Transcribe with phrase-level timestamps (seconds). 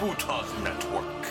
[0.00, 1.26] Freebooters Network.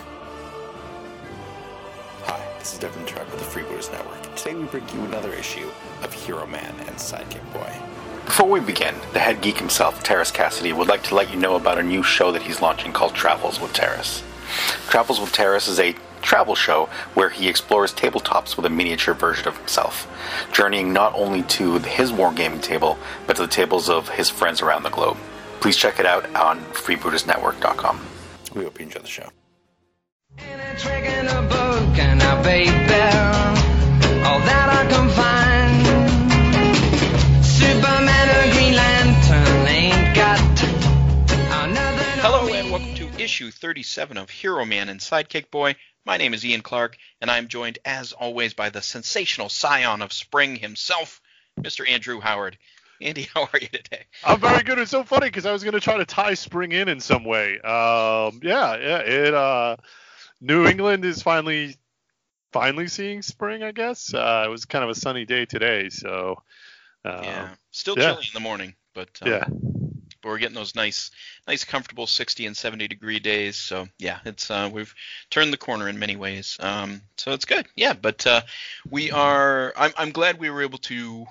[2.25, 4.35] Hi, this is Devin Truck with the Freebooters Network.
[4.35, 5.71] Today we bring you another issue
[6.03, 7.73] of Hero Man and Sidekick Boy.
[8.25, 11.55] Before we begin, the head geek himself, Terrace Cassidy, would like to let you know
[11.55, 14.21] about a new show that he's launching called Travels with Terrace.
[14.87, 19.47] Travels with Terrace is a travel show where he explores tabletops with a miniature version
[19.47, 20.07] of himself,
[20.53, 24.83] journeying not only to his wargaming table, but to the tables of his friends around
[24.83, 25.17] the globe.
[25.59, 28.08] Please check it out on freebootersnetwork.com.
[28.55, 29.29] We hope you enjoy the show.
[30.39, 33.11] And a trick and a book and a paper,
[34.25, 35.85] all that I can find.
[37.45, 40.39] Superman or Green Lantern ain't got
[41.63, 42.03] another.
[42.21, 45.75] Hello and welcome to issue 37 of Hero Man and Sidekick Boy.
[46.03, 50.11] My name is Ian Clark, and I'm joined as always by the sensational scion of
[50.11, 51.21] spring himself,
[51.59, 51.87] Mr.
[51.87, 52.57] Andrew Howard.
[53.01, 54.03] Andy, how are you today?
[54.25, 54.77] I'm very good.
[54.77, 57.23] It's so funny because I was going to try to tie spring in in some
[57.23, 57.53] way.
[57.59, 58.99] Um, yeah, yeah.
[58.99, 59.77] It uh,
[60.41, 61.77] New England is finally
[62.51, 63.63] finally seeing spring.
[63.63, 66.41] I guess uh, it was kind of a sunny day today, so
[67.05, 68.11] uh, yeah, still yeah.
[68.11, 69.45] chilly in the morning, but um, yeah.
[69.47, 71.11] but we're getting those nice,
[71.47, 73.55] nice, comfortable 60 and 70 degree days.
[73.55, 74.93] So yeah, it's uh, we've
[75.29, 76.57] turned the corner in many ways.
[76.59, 77.65] Um, so it's good.
[77.77, 78.41] Yeah, but uh,
[78.89, 79.71] we are.
[79.77, 81.25] I'm I'm glad we were able to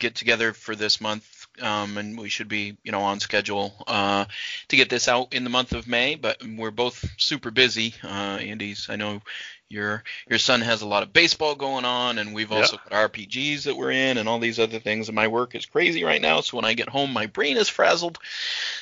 [0.00, 4.24] get together for this month, um, and we should be, you know, on schedule uh,
[4.68, 6.16] to get this out in the month of May.
[6.16, 7.94] But we're both super busy.
[8.02, 9.22] Uh, Andy's, I know
[9.68, 13.64] your your son has a lot of baseball going on, and we've also got RPGs
[13.64, 15.08] that we're in, and all these other things.
[15.08, 17.68] And my work is crazy right now, so when I get home, my brain is
[17.68, 18.18] frazzled.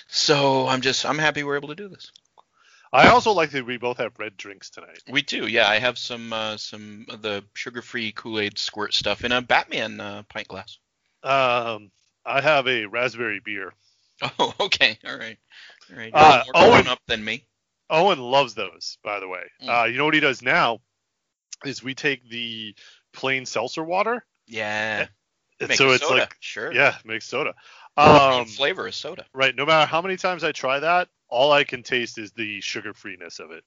[0.06, 2.10] So I'm just, I'm happy we're able to do this.
[2.92, 5.02] I also like that we both have red drinks tonight.
[5.10, 5.68] We do, yeah.
[5.68, 10.22] I have some uh, some of the sugar-free Kool-Aid squirt stuff in a Batman uh,
[10.22, 10.78] pint glass.
[11.22, 11.90] Um,
[12.24, 13.72] I have a raspberry beer.
[14.40, 15.38] Oh, okay, all right,
[15.92, 16.10] all right.
[16.12, 17.44] Uh, more Owen- grown up than me.
[17.88, 19.44] Owen loves those, by the way.
[19.62, 19.68] Mm.
[19.82, 20.80] Uh, you know what he does now
[21.64, 22.74] is we take the
[23.12, 25.06] plain seltzer water, Yeah.
[25.60, 26.72] and Make so it's soda, like sure.
[26.72, 27.54] yeah, make soda.
[27.96, 29.24] Um, flavor of soda.
[29.32, 29.54] right.
[29.54, 32.94] No matter how many times I try that, all I can taste is the sugar
[32.94, 33.62] freeness of it.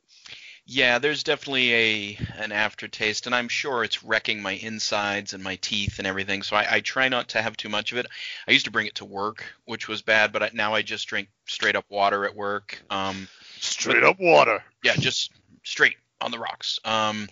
[0.66, 5.56] Yeah, there's definitely a an aftertaste, and I'm sure it's wrecking my insides and my
[5.58, 6.44] teeth and everything.
[6.44, 8.06] So I, I try not to have too much of it.
[8.48, 11.08] I used to bring it to work, which was bad, but I, now I just
[11.08, 12.82] drink straight up water at work.
[12.90, 13.28] Um,
[13.60, 14.64] Straight up water.
[14.84, 15.32] yeah, just
[15.64, 16.80] straight on the rocks.
[16.86, 17.28] Um,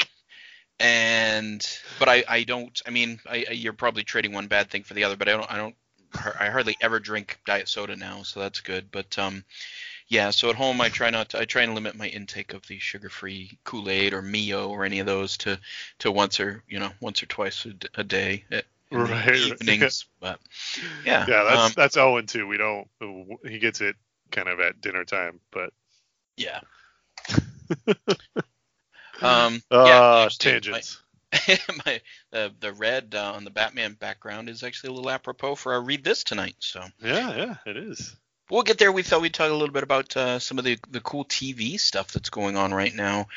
[0.80, 1.66] and
[2.00, 2.82] but I, I don't.
[2.86, 5.32] I mean, I, I- you're probably trading one bad thing for the other, but I
[5.34, 5.52] don't.
[5.52, 5.76] I don't.
[6.40, 8.90] I hardly ever drink diet soda now, so that's good.
[8.92, 9.44] But um,
[10.10, 10.32] yeah.
[10.32, 11.30] So at home, I try not.
[11.30, 15.00] To, I try and limit my intake of the sugar-free Kool-Aid or Mio or any
[15.00, 15.60] of those to
[16.00, 17.66] to once or you know once or twice
[17.96, 20.06] a day at, Right, evenings.
[20.20, 20.40] But
[21.06, 21.26] yeah.
[21.28, 22.48] Yeah, that's um, that's Owen too.
[22.48, 22.88] We don't.
[23.48, 23.96] He gets it
[24.32, 25.72] kind of at dinner time, but
[26.38, 26.62] yeah.
[29.22, 29.62] um.
[29.72, 31.02] uh, yeah, my- tangents.
[31.86, 35.74] my the the red uh, on the Batman background is actually a little apropos for
[35.74, 36.56] our read this tonight.
[36.58, 38.16] So Yeah, yeah, it is.
[38.50, 38.92] We'll get there.
[38.92, 41.80] We thought we'd talk a little bit about uh, some of the the cool TV
[41.80, 43.28] stuff that's going on right now.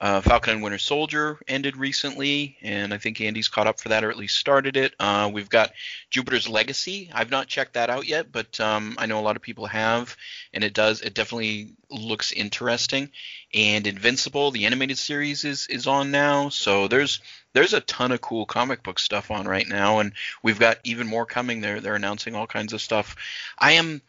[0.00, 4.02] Uh, Falcon and Winter Soldier ended recently, and I think Andy's caught up for that,
[4.02, 4.92] or at least started it.
[4.98, 5.72] Uh, we've got
[6.10, 7.10] Jupiter's Legacy.
[7.14, 10.16] I've not checked that out yet, but um, I know a lot of people have,
[10.52, 11.00] and it does.
[11.00, 13.10] It definitely looks interesting.
[13.54, 16.48] And Invincible, the animated series, is is on now.
[16.48, 17.20] So there's
[17.54, 21.06] there's a ton of cool comic book stuff on right now, and we've got even
[21.06, 21.60] more coming.
[21.60, 23.14] They're they're announcing all kinds of stuff.
[23.58, 24.02] I am,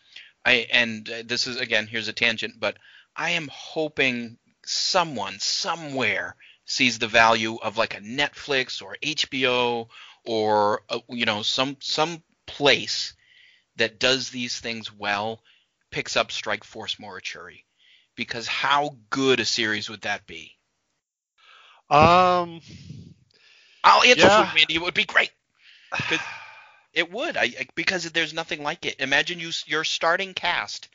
[0.46, 2.78] I and uh, this is again here's a tangent, but
[3.16, 6.36] I am hoping someone somewhere
[6.66, 9.90] sees the value of like a Netflix or HBO
[10.26, 13.14] or uh you know some some place
[13.78, 15.42] that does these things well
[15.92, 17.64] picks up Strike Force Morituri
[18.16, 20.58] because how good a series would that be?
[21.90, 22.62] Um,
[23.84, 24.38] I'll answer Yeah.
[24.44, 24.76] for you, Andy.
[24.76, 25.32] It would be great.
[26.96, 28.96] It would, I, I because there's nothing like it.
[29.00, 30.88] Imagine you your starting cast,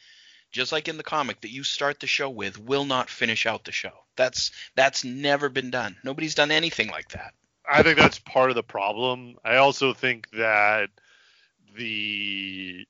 [0.50, 3.64] just like in the comic that you start the show with, will not finish out
[3.64, 3.92] the show.
[4.16, 5.96] That's that's never been done.
[6.02, 7.34] Nobody's done anything like that.
[7.70, 9.36] I think that's part of the problem.
[9.44, 10.88] I also think that
[11.76, 12.86] the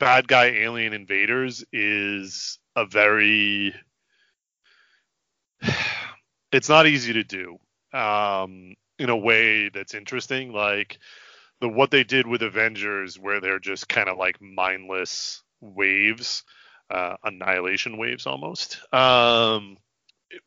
[0.00, 3.74] bad guy alien invaders is a very
[6.52, 7.58] it's not easy to do
[7.92, 10.98] um in a way that's interesting like
[11.60, 16.44] the what they did with avengers where they're just kind of like mindless waves
[16.90, 19.76] uh annihilation waves almost um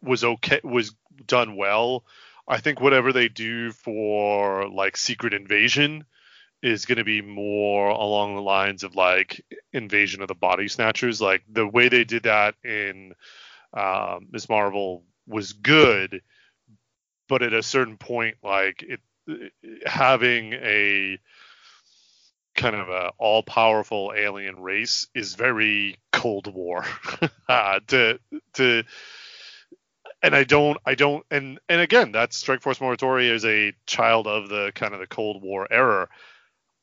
[0.01, 0.93] was okay was
[1.25, 2.03] done well
[2.47, 6.05] I think whatever they do for like Secret Invasion
[6.63, 9.43] is going to be more along the lines of like
[9.73, 11.19] Invasion of the Body Snatchers.
[11.19, 13.13] Like the way they did that in
[13.73, 16.21] um, Miss Marvel was good,
[17.27, 19.01] but at a certain point, like it
[19.85, 21.19] having a
[22.55, 26.85] kind of a all powerful alien race is very Cold War.
[27.49, 28.19] uh, to
[28.53, 28.83] to
[30.21, 34.27] and I don't I don't and and again that's Strike Force Morituri is a child
[34.27, 36.09] of the kind of the Cold War era.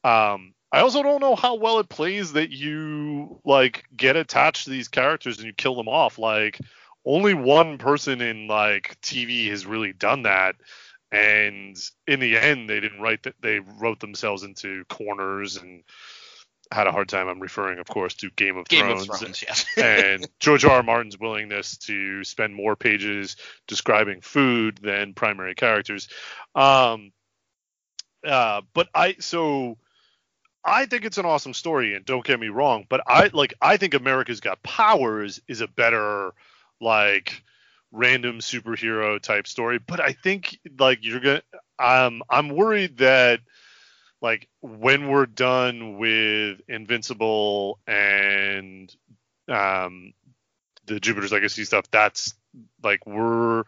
[0.05, 4.71] Um I also don't know how well it plays that you like get attached to
[4.71, 6.19] these characters and you kill them off.
[6.19, 6.59] Like
[7.05, 10.57] only one person in like TV has really done that
[11.15, 11.77] and
[12.07, 15.83] in the end they didn't write that they wrote themselves into corners and
[16.73, 19.45] had a hard time i'm referring of course to game of Game thrones, of Thrones,
[19.47, 19.67] yes.
[19.77, 20.77] and george r.
[20.77, 20.83] R.
[20.83, 26.09] Martin's willingness to spend more pages describing food than primary characters.
[26.55, 27.13] Um
[28.27, 29.77] uh but i so
[30.67, 33.77] I think it's an awesome story, and don't get me wrong, but I like I
[33.77, 36.33] think America's Got Powers is a better
[36.81, 37.43] like
[37.95, 41.43] random superhero type story but i think like you're gonna
[41.79, 43.41] um i'm worried that
[44.21, 48.95] like when we're done with invincible and
[49.49, 50.13] um
[50.87, 52.35] the jupiter's legacy stuff that's
[52.83, 53.65] like we're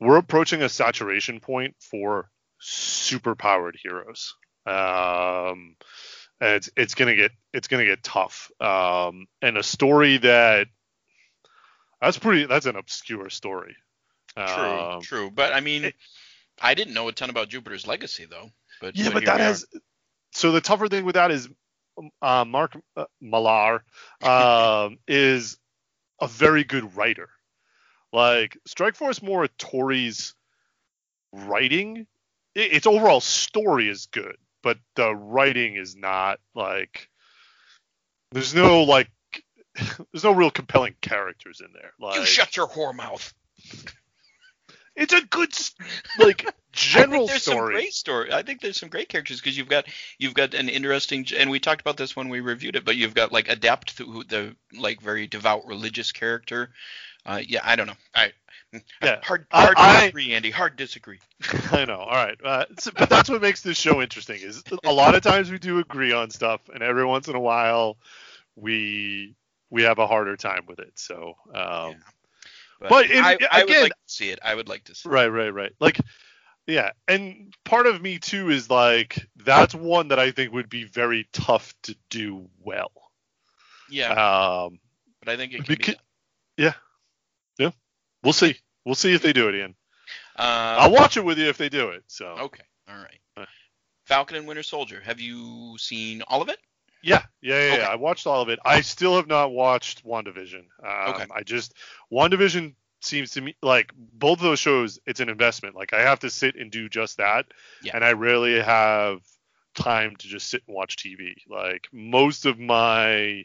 [0.00, 2.28] we're approaching a saturation point for
[2.58, 4.34] super powered heroes.
[4.66, 5.76] Um
[6.40, 8.50] and it's it's gonna get it's gonna get tough.
[8.60, 10.66] Um and a story that
[12.02, 12.44] that's pretty.
[12.46, 13.76] That's an obscure story.
[14.36, 15.30] True, Um, true.
[15.30, 15.96] But I mean, it-
[16.60, 18.50] I didn't know a ton about Jupiter's Legacy though.
[18.80, 19.64] But Yeah, but that has.
[20.32, 21.48] So the tougher thing with that is,
[22.20, 23.84] uh, Mark uh, Millar
[24.22, 25.58] um, is
[26.20, 27.28] a very good writer.
[28.12, 30.34] Like Strike Force Morituri's
[31.32, 32.06] writing,
[32.56, 37.08] i its overall story is good, but the writing is not like.
[38.32, 39.10] There's no like.
[40.12, 41.92] There's no real compelling characters in there.
[42.00, 43.32] Like You shut your whore mouth.
[44.94, 45.50] it's a good
[46.18, 47.74] like general I think there's some story.
[47.74, 48.32] great story.
[48.32, 49.86] I think there's some great characters because you've got
[50.18, 53.14] you've got an interesting and we talked about this when we reviewed it, but you've
[53.14, 56.70] got like Adept, who the like very devout religious character.
[57.24, 57.92] Uh, yeah, I don't know.
[58.14, 58.32] I
[59.02, 60.50] Yeah, hard hard I- disagree, Andy.
[60.50, 61.20] Hard disagree.
[61.72, 61.98] I know.
[62.00, 64.40] All right, uh, so- but that's what makes this show interesting.
[64.42, 67.40] Is a lot of times we do agree on stuff, and every once in a
[67.40, 67.96] while
[68.56, 69.34] we
[69.72, 70.92] we have a harder time with it.
[70.94, 71.96] So, um,
[72.78, 74.38] But, But it- I, I would again- like to see it.
[74.44, 75.08] I would like to see.
[75.08, 75.12] it.
[75.12, 75.72] right, right, right.
[75.80, 75.98] Like,
[76.66, 80.84] yeah, and part of me too is like that's one that I think would be
[80.84, 82.92] very tough to do well.
[83.90, 84.78] Yeah, Um,
[85.20, 85.82] but I think it can be.
[85.82, 85.96] done.
[86.56, 86.72] Yeah.
[87.58, 87.70] Yeah.
[88.22, 88.56] We'll see.
[88.84, 89.74] We'll see if they do it, Ian.
[90.36, 92.04] Uh, I'll watch it with you if they do it.
[92.08, 92.26] So.
[92.26, 93.20] Okay, all right.
[93.36, 93.46] Uh.
[94.06, 95.00] Falcon and Winter Soldier.
[95.04, 96.58] Have you seen all of it?
[97.02, 97.82] Yeah, yeah, yeah, Okay.
[97.82, 97.88] yeah.
[97.88, 98.58] I watched all of it.
[98.64, 100.64] I still have not watched WandaVision.
[100.82, 101.26] Um, Okay.
[101.34, 101.74] I just
[102.12, 105.00] WandaVision seems to me like both of those shows.
[105.06, 105.74] It's an investment.
[105.74, 107.46] Like I have to sit and do just that,
[107.82, 107.92] Yeah.
[107.94, 109.20] and I rarely have
[109.74, 111.34] time to just sit and watch TV.
[111.48, 113.44] Like most of my,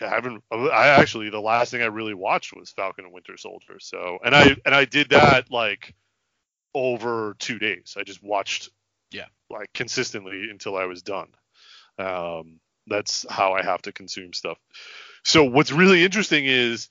[0.00, 0.42] I haven't.
[0.50, 3.78] I actually the last thing I really watched was Falcon and Winter Soldier.
[3.80, 5.94] So and I and I did that like
[6.74, 7.96] over two days.
[7.98, 8.70] I just watched
[9.12, 9.26] Yeah.
[9.50, 11.28] like consistently until I was done.
[11.98, 14.58] Um, that's how I have to consume stuff.
[15.24, 16.88] So what's really interesting is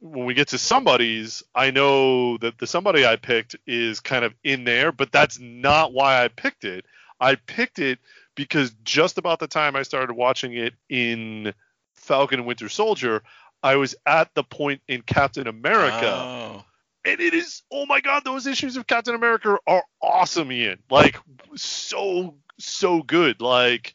[0.00, 4.34] when we get to somebody's, I know that the somebody I picked is kind of
[4.44, 6.84] in there, but that's not why I picked it.
[7.20, 7.98] I picked it
[8.34, 11.54] because just about the time I started watching it in
[11.94, 13.22] Falcon and Winter Soldier,
[13.62, 16.64] I was at the point in Captain America Oh,
[17.04, 21.16] and it is oh my god those issues of captain america are awesome ian like
[21.56, 23.94] so so good like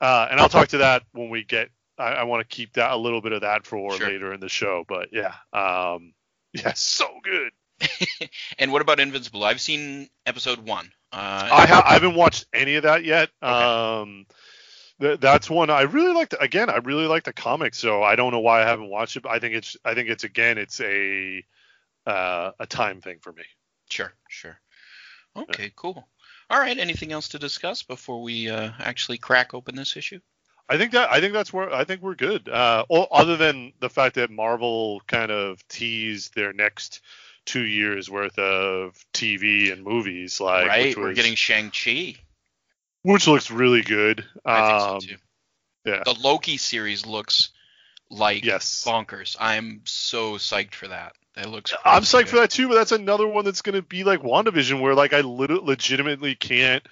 [0.00, 2.90] uh and i'll talk to that when we get i, I want to keep that
[2.92, 4.06] a little bit of that for Sure.
[4.08, 6.12] later in the show but yeah um
[6.52, 7.52] yeah so good
[8.58, 9.44] and what about Invincible?
[9.44, 10.90] I've seen episode one.
[11.12, 13.52] Uh, i ha- i haven't watched any of that yet Okay.
[13.52, 14.26] um
[15.00, 16.30] th- that's one I really like.
[16.30, 19.16] The, again, I really like the comic, so I don't know why I haven't watched
[19.16, 19.22] it.
[19.24, 21.44] But I think it's, I think it's again, it's a,
[22.06, 23.42] uh, a time thing for me.
[23.90, 24.58] Sure, sure.
[25.36, 26.08] Okay, cool.
[26.50, 26.78] All right.
[26.78, 30.20] Anything else to discuss before we uh, actually crack open this issue?
[30.68, 32.48] I think that I think that's where I think we're good.
[32.48, 37.00] Uh, other than the fact that Marvel kind of teased their next
[37.44, 40.86] two years worth of TV and movies, like right.
[40.86, 42.16] which, We're getting Shang Chi.
[43.02, 44.24] which looks really good.
[44.44, 45.20] I Um, think so too.
[45.84, 46.02] yeah.
[46.04, 47.50] The Loki series looks
[48.10, 48.84] like Yes.
[48.86, 49.36] bonkers.
[49.40, 51.14] I'm so psyched for that.
[51.34, 51.74] That looks.
[51.84, 54.80] I'm psyched for that too, but that's another one that's going to be like WandaVision,
[54.80, 56.82] where like I lit- legitimately can't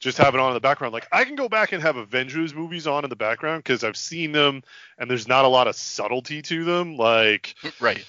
[0.00, 0.92] just have it on in the background.
[0.92, 3.96] Like I can go back and have Avengers movies on in the background because I've
[3.96, 4.62] seen them
[4.98, 6.96] and there's not a lot of subtlety to them.
[6.98, 8.04] Like Right.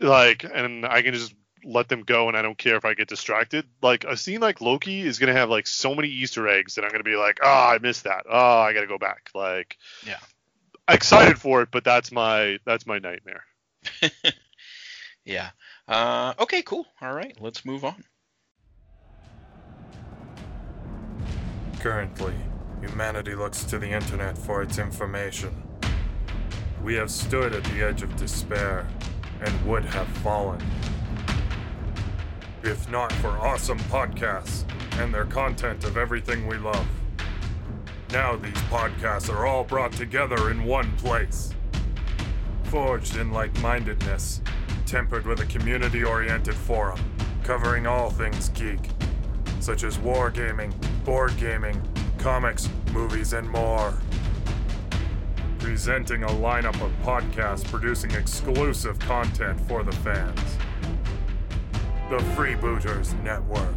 [0.00, 1.32] like and I can just
[1.64, 3.64] let them go and I don't care if I get distracted.
[3.80, 6.90] Like a scene like Loki is gonna have like so many Easter eggs that I'm
[6.90, 8.26] gonna be like, oh, I missed that.
[8.28, 9.30] Oh, I gotta go back.
[9.34, 10.18] Like, Yeah.
[10.88, 13.44] Excited for it, but that's my that's my nightmare.
[15.28, 15.50] Yeah.
[15.86, 16.86] Uh, okay, cool.
[17.02, 18.02] All right, let's move on.
[21.80, 22.34] Currently,
[22.80, 25.62] humanity looks to the internet for its information.
[26.82, 28.88] We have stood at the edge of despair
[29.42, 30.64] and would have fallen.
[32.62, 36.86] If not for awesome podcasts and their content of everything we love.
[38.12, 41.54] Now these podcasts are all brought together in one place.
[42.64, 44.40] Forged in like mindedness,
[44.86, 47.00] tempered with a community oriented forum
[47.42, 48.90] covering all things geek
[49.60, 50.72] such as wargaming,
[51.04, 51.80] board gaming,
[52.18, 53.94] comics, movies, and more.
[55.58, 60.56] Presenting a lineup of podcasts producing exclusive content for the fans.
[62.08, 63.74] The Freebooters Network.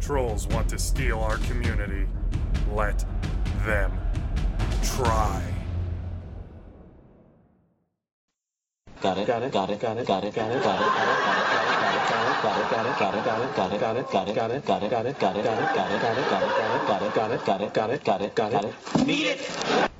[0.00, 2.06] Trolls want to steal our community.
[2.72, 3.04] Let
[3.64, 3.92] them
[4.82, 5.42] try.
[9.00, 10.94] Got it, got it, got it, got it, got it, got it, got it,
[14.34, 15.44] got it, got it, got it, got it.
[16.86, 17.14] Got it.
[17.14, 17.44] Got it.
[17.44, 17.74] Got it.
[17.74, 17.74] Got it.
[17.74, 18.04] Got it.
[18.04, 18.34] Got it.
[18.34, 19.06] Got it.
[19.06, 19.90] Need it,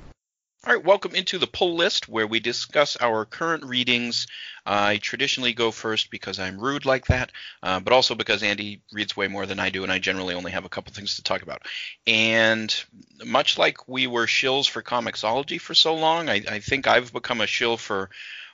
[0.67, 4.25] All right, welcome into the pull list where we discuss our current readings.
[4.65, 7.31] I traditionally go first because I'm rude like that,
[7.61, 10.53] uh, but also because Andy reads way more than I do, and I generally only
[10.53, 11.61] have a couple things to talk about.
[12.07, 12.75] And
[13.23, 17.41] much like we were shills for Comixology for so long, I, I think I've become
[17.41, 18.09] a shill for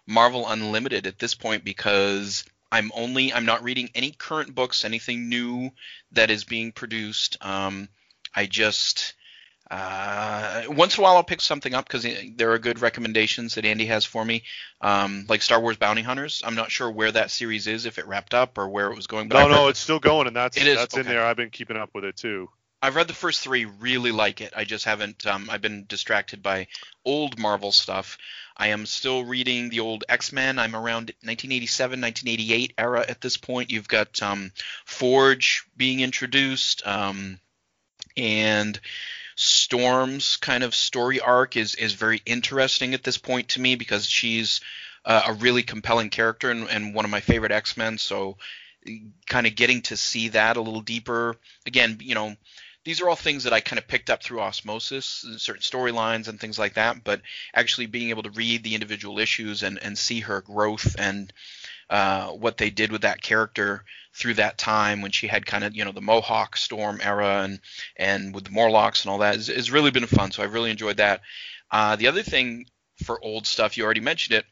[0.06, 5.30] Marvel Unlimited at this point because I'm only I'm not reading any current books, anything
[5.30, 5.72] new
[6.12, 7.38] that is being produced.
[7.40, 7.88] Um,
[8.36, 9.14] I just
[9.72, 13.64] uh, once in a while I'll pick something up because there are good recommendations that
[13.64, 14.44] Andy has for me,
[14.82, 16.42] um, like Star Wars Bounty Hunters.
[16.46, 19.08] I'm not sure where that series is, if it wrapped up or where it was
[19.08, 19.30] going.
[19.30, 21.26] But No, I've no, it's still going, and that's It is, that's in there.
[21.26, 22.50] I've been keeping up with it too.
[22.82, 24.54] I've read the first three, really like it.
[24.58, 25.26] I just haven't.
[25.26, 26.68] Um, I've been distracted by
[27.06, 28.18] old Marvel stuff.
[28.58, 30.60] I am still reading the old X Men.
[30.60, 33.72] I'm around 1987, 1988 era at this point.
[33.72, 34.52] You've got um,
[34.84, 37.40] Forge being introduced, um,
[38.18, 38.78] and
[39.44, 44.06] Storm's kind of story arc is is very interesting at this point to me because
[44.06, 44.62] she's
[45.04, 47.98] uh, a really compelling character and, and one of my favorite X Men.
[47.98, 48.38] So,
[49.26, 51.38] kind of getting to see that a little deeper.
[51.66, 52.36] Again, you know,
[52.84, 56.40] these are all things that I kind of picked up through osmosis, certain storylines and
[56.40, 57.04] things like that.
[57.04, 57.22] But
[57.56, 61.34] actually being able to read the individual issues and and see her growth and
[61.92, 63.84] uh, what they did with that character
[64.14, 67.60] through that time when she had kind of you know the Mohawk Storm era and
[67.98, 70.32] and with the Morlocks and all that has, really been fun.
[70.32, 71.22] So I've really enjoyed that.
[71.70, 72.66] Uh, the other thing
[73.04, 74.46] for old stuff, you already mentioned it,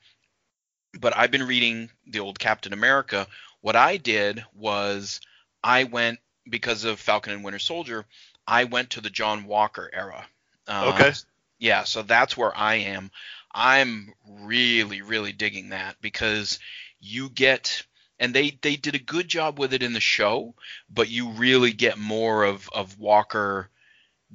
[1.00, 3.26] but I've been reading the old Captain America.
[3.62, 5.22] What I did was
[5.64, 6.20] I went
[6.50, 8.06] because of Falcon and Winter Soldier.
[8.46, 10.26] I went to the John Walker era.
[10.68, 11.14] Uh, Okay.
[11.58, 13.12] Yeah, so that's where I am.
[13.54, 16.60] I'm really, really digging that because
[17.00, 17.84] you get
[18.20, 20.54] and they they did a good job with it in the show,
[20.90, 23.70] but you really get more of of Walker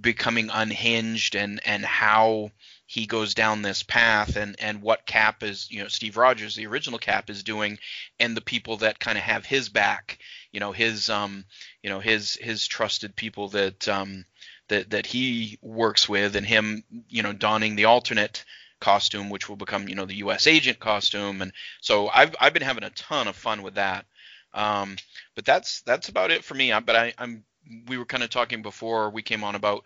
[0.01, 2.51] becoming unhinged and and how
[2.87, 6.67] he goes down this path and and what Cap is you know Steve Rogers the
[6.67, 7.79] original Cap is doing
[8.19, 10.19] and the people that kind of have his back
[10.51, 11.45] you know his um
[11.83, 14.25] you know his his trusted people that um
[14.69, 18.45] that that he works with and him you know donning the alternate
[18.85, 22.63] costume which will become you know the US agent costume and so I've I've been
[22.63, 24.05] having a ton of fun with that
[24.53, 24.97] um
[25.35, 27.45] but that's that's about it for me I, but I I'm
[27.89, 29.85] we were kind of talking before we came on about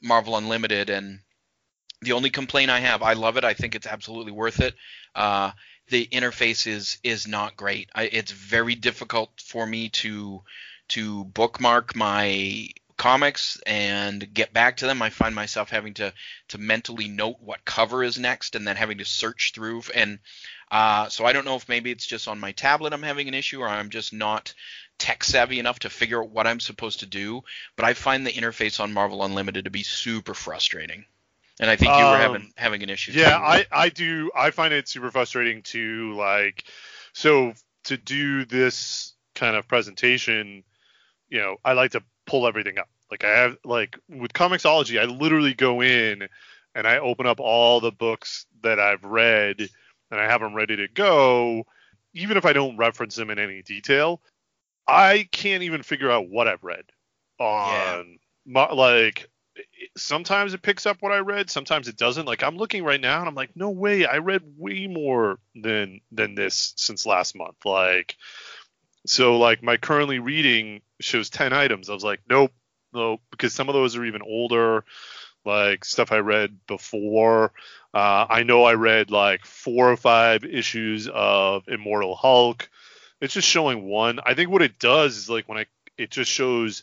[0.00, 1.20] Marvel Unlimited and
[2.02, 3.44] the only complaint I have, I love it.
[3.44, 4.74] I think it's absolutely worth it.
[5.14, 5.50] Uh,
[5.88, 7.90] the interface is is not great.
[7.94, 10.42] I, it's very difficult for me to
[10.88, 12.68] to bookmark my
[13.00, 15.00] comics and get back to them.
[15.00, 16.12] I find myself having to
[16.48, 20.18] to mentally note what cover is next and then having to search through and
[20.70, 23.34] uh, so I don't know if maybe it's just on my tablet I'm having an
[23.34, 24.52] issue or I'm just not
[24.98, 27.42] tech savvy enough to figure out what I'm supposed to do.
[27.74, 31.06] But I find the interface on Marvel Unlimited to be super frustrating.
[31.58, 33.12] And I think you were Um, having having an issue.
[33.12, 33.44] Yeah, too.
[33.44, 34.30] I I do.
[34.36, 36.64] I find it super frustrating to like.
[37.12, 37.54] So
[37.84, 40.64] to do this kind of presentation,
[41.28, 42.88] you know, I like to pull everything up.
[43.10, 46.28] Like I have like with Comixology, I literally go in
[46.76, 49.68] and I open up all the books that I've read
[50.10, 51.64] and I have them ready to go.
[52.14, 54.20] Even if I don't reference them in any detail,
[54.86, 56.84] I can't even figure out what I've read
[57.40, 59.28] on Mar- like
[59.96, 62.26] sometimes it picks up what I read, sometimes it doesn't.
[62.26, 66.00] Like I'm looking right now and I'm like, no way, I read way more than
[66.12, 67.56] than this since last month.
[67.64, 68.14] Like
[69.04, 71.90] so like my currently reading shows 10 items.
[71.90, 72.52] I was like, nope,
[72.92, 74.84] nope, because some of those are even older,
[75.44, 77.52] like stuff I read before.
[77.92, 82.68] Uh, I know I read like four or five issues of Immortal Hulk.
[83.20, 84.20] It's just showing one.
[84.24, 85.66] I think what it does is like when I
[85.98, 86.82] it just shows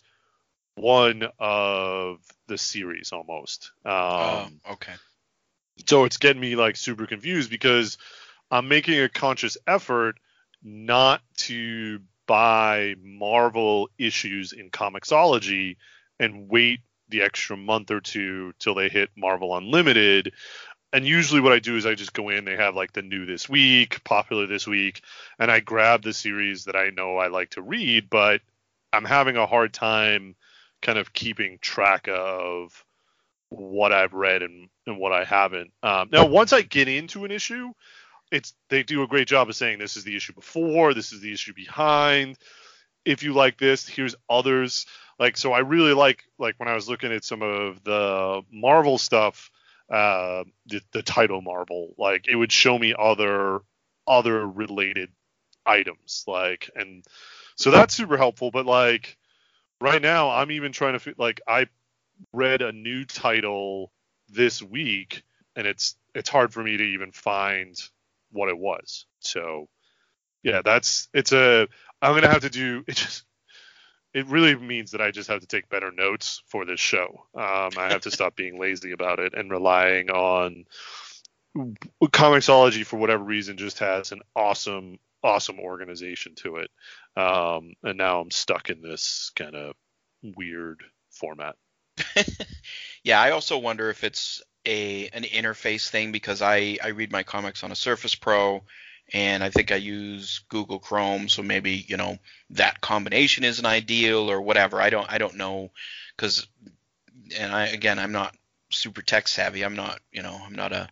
[0.75, 3.71] one of the series almost.
[3.83, 4.93] Um, Oh, okay.
[5.87, 7.97] so it's getting me like super confused because
[8.51, 10.19] I'm making a conscious effort
[10.63, 15.77] not to buy Marvel issues in Comixology
[16.19, 20.33] and wait the extra month or two till they hit Marvel Unlimited.
[20.93, 23.25] And usually what I do is I just go in, they have like the new
[23.25, 25.01] this week, popular this week,
[25.39, 28.41] and I grab the series that I know I like to read, but
[28.93, 30.35] I'm having a hard time
[30.81, 32.83] kind of keeping track of
[33.49, 35.71] what I've read and, and what I haven't.
[35.83, 37.71] Um, now, once I get into an issue,
[38.31, 41.21] it's they do a great job of saying this is the issue before, this is
[41.21, 42.37] the issue behind.
[43.05, 44.85] If you like this, here's others.
[45.19, 48.97] Like so, I really like like when I was looking at some of the Marvel
[48.97, 49.49] stuff,
[49.89, 53.61] uh, the, the title Marvel, like it would show me other
[54.07, 55.09] other related
[55.65, 57.03] items, like and
[57.55, 58.51] so that's super helpful.
[58.51, 59.17] But like
[59.81, 61.67] right now, I'm even trying to like I
[62.33, 63.91] read a new title
[64.29, 65.23] this week
[65.55, 67.75] and it's it's hard for me to even find
[68.31, 69.05] what it was.
[69.19, 69.67] So
[70.43, 71.67] yeah that's it's a
[72.01, 73.23] i'm gonna have to do it just
[74.13, 77.25] it really means that i just have to take better notes for this show.
[77.35, 80.65] Um, i have to stop being lazy about it and relying on
[82.03, 86.69] Comixology for whatever reason just has an awesome awesome organization to it.
[87.15, 89.75] Um, and now i'm stuck in this kind of
[90.23, 91.55] weird format.
[93.03, 97.23] Yeah, I also wonder if it's a an interface thing because I I read my
[97.23, 98.63] comics on a Surface Pro
[99.13, 102.17] and I think I use Google Chrome, so maybe you know
[102.51, 104.81] that combination isn't ideal or whatever.
[104.81, 105.71] I don't I don't know
[106.15, 106.47] because
[107.37, 108.35] and I again I'm not
[108.69, 109.63] super tech savvy.
[109.63, 110.89] I'm not you know I'm not a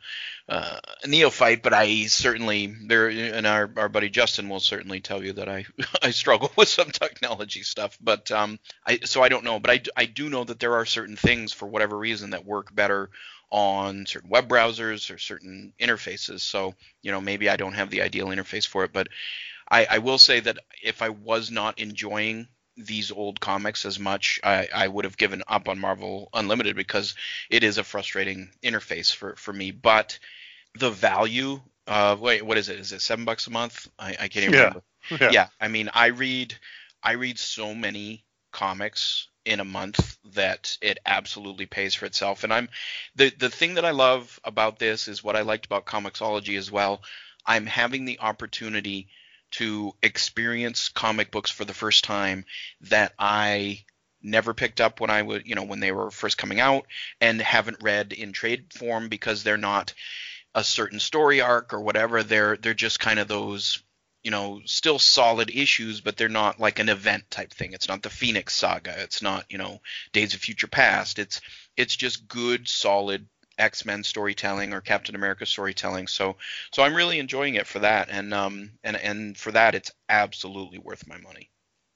[0.48, 5.22] uh, a neophyte, but I certainly there and our our buddy Justin will certainly tell
[5.22, 5.66] you that I
[6.02, 7.98] I struggle with some technology stuff.
[8.02, 10.86] But um I so I don't know, but I I do know that there are
[10.86, 13.10] certain things for whatever reason that work better
[13.51, 16.41] on certain web browsers or certain interfaces.
[16.41, 19.08] So, you know, maybe I don't have the ideal interface for it, but
[19.69, 24.39] I, I will say that if I was not enjoying these old comics as much,
[24.43, 27.15] I, I would have given up on Marvel Unlimited because
[27.49, 29.71] it is a frustrating interface for, for me.
[29.71, 30.19] But
[30.75, 32.79] the value of wait, what is it?
[32.79, 33.88] Is it seven bucks a month?
[33.99, 34.58] I, I can't even Yeah.
[34.58, 34.84] remember.
[35.19, 35.36] Yeah.
[35.36, 36.55] yeah, I mean, I read
[37.03, 42.43] I read so many comics in a month that it absolutely pays for itself.
[42.43, 42.69] And I'm
[43.15, 46.71] the the thing that I love about this is what I liked about Comixology as
[46.71, 47.01] well.
[47.45, 49.08] I'm having the opportunity
[49.51, 52.45] to experience comic books for the first time
[52.81, 53.86] that I
[54.21, 56.88] never picked up when I would, you know, when they were first coming out
[57.21, 59.93] and haven't read in trade form because they're not
[60.55, 62.23] a certain story arc or whatever.
[62.23, 63.84] They're they're just kind of those
[64.26, 67.74] you know, still solid issues, but they're not like an event type thing.
[67.74, 68.96] It's not the Phoenix Saga.
[69.04, 69.82] It's not, you know,
[70.14, 71.20] Days of Future Past.
[71.20, 71.42] It's
[71.78, 73.28] it's just good, solid
[73.60, 76.08] X-Men storytelling or Captain America storytelling.
[76.08, 76.38] So
[76.74, 80.80] so I'm really enjoying it for that, and um and and for that, it's absolutely
[80.80, 81.52] worth my money.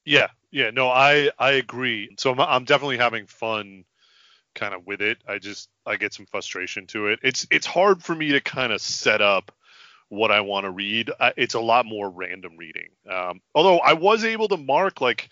[0.06, 2.16] Yeah, yeah, no, I I agree.
[2.20, 3.86] So I'm, I'm definitely having fun
[4.54, 5.18] kind of with it.
[5.28, 7.22] I just I get some frustration to it.
[7.24, 9.52] It's it's hard for me to kind of set up
[10.10, 11.12] what I want to read.
[11.20, 12.90] I, it's a lot more random reading.
[13.10, 15.30] Um, although I was able to mark like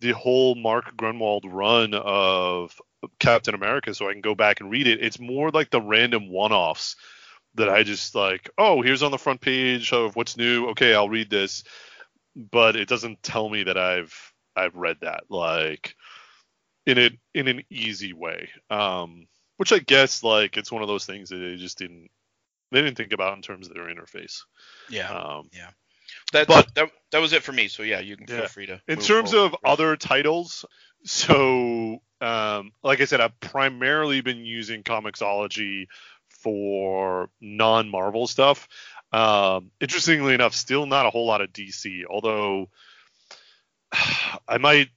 [0.00, 2.74] the whole Mark Gruenwald run of
[3.18, 5.02] Captain America, so I can go back and read it.
[5.02, 6.96] It's more like the random one-offs
[7.54, 8.50] that I just like.
[8.58, 10.68] Oh, here's on the front page of what's new.
[10.68, 11.64] Okay, I'll read this
[12.36, 15.96] but it doesn't tell me that I've I've read that like
[16.84, 18.50] in it in an easy way.
[18.70, 19.26] Um,
[19.56, 22.10] which I guess like it's one of those things that they just didn't
[22.72, 24.42] they didn't think about in terms of their interface.
[24.90, 25.10] Yeah.
[25.12, 25.48] Um,
[26.32, 27.68] That, but- that that was it for me.
[27.68, 28.46] So yeah, you can feel Yeah.
[28.46, 28.80] free to.
[28.88, 29.54] in terms forward.
[29.54, 30.64] of other titles,
[31.04, 35.86] so um, like I said, I've primarily been using Comixology
[36.30, 38.68] for non-Marvel stuff.
[39.12, 42.68] Um, interestingly enough, still not a whole lot of DC, although
[44.48, 44.88] I might.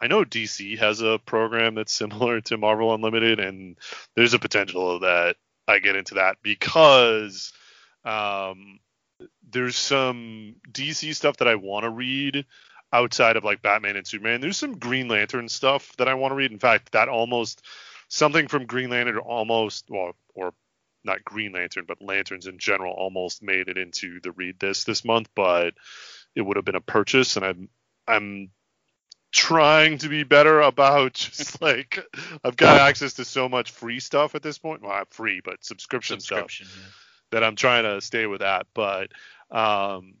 [0.00, 3.76] I know DC has a program that's similar to Marvel Unlimited, and
[4.14, 5.36] there's a potential of that
[5.68, 7.52] I get into that because
[8.04, 8.80] um,
[9.50, 12.46] there's some DC stuff that I want to read.
[12.92, 14.40] outside of like Batman and Superman.
[14.42, 16.52] There's some Green Lantern stuff that I want to read.
[16.52, 17.62] In fact, that almost
[18.08, 20.54] something from Green Lantern almost well or
[21.04, 25.04] not Green Lantern, but lanterns in general almost made it into the read this this
[25.04, 25.74] month, but
[26.36, 27.68] it would have been a purchase, and I'm
[28.08, 28.50] I'm
[29.32, 31.98] trying to be better about just like
[32.44, 34.82] I've got access to so much free stuff at this point.
[34.82, 36.66] Well, not free, but subscription, Subscription.
[36.66, 36.94] stuff
[37.30, 38.66] that I'm trying to stay with that.
[38.74, 39.12] But
[39.50, 40.14] um,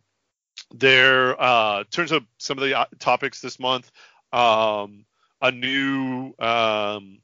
[0.74, 3.90] there, uh, turns out some of the uh, topics this month,
[4.32, 5.04] um,
[5.40, 7.20] a new, um,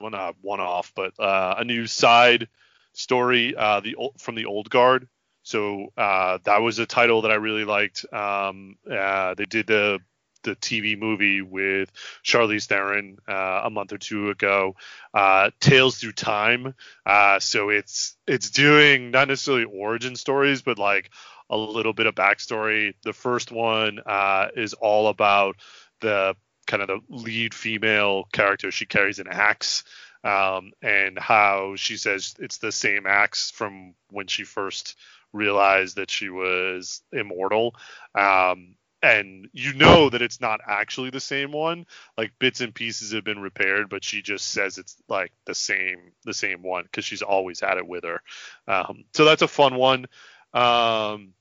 [0.00, 2.48] well, not one off, but uh, a new side
[2.92, 5.08] story, uh, the ol- from the old guard.
[5.42, 8.04] So uh, that was a title that I really liked.
[8.12, 10.00] Um, uh, they did the
[10.42, 11.90] the TV movie with
[12.24, 14.76] Charlize Theron uh, a month or two ago,
[15.14, 16.74] uh, Tales Through Time.
[17.04, 21.10] Uh, so it's it's doing not necessarily origin stories, but like
[21.50, 22.94] a little bit of backstory.
[23.02, 25.56] The first one uh, is all about
[26.00, 28.70] the kind of the lead female character.
[28.70, 29.84] She carries an axe.
[30.24, 34.96] Um, and how she says it's the same axe from when she first
[35.32, 37.76] realized that she was immortal.
[38.16, 41.86] Um, and you know that it's not actually the same one.
[42.16, 46.12] Like bits and pieces have been repaired but she just says it's like the same
[46.24, 48.20] the same one because she's always had it with her.
[48.66, 50.06] Um, so that's a fun one.
[50.52, 51.34] Um,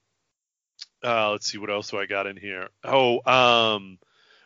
[1.03, 2.69] uh, let's see what else do i got in here?
[2.83, 3.97] Oh um,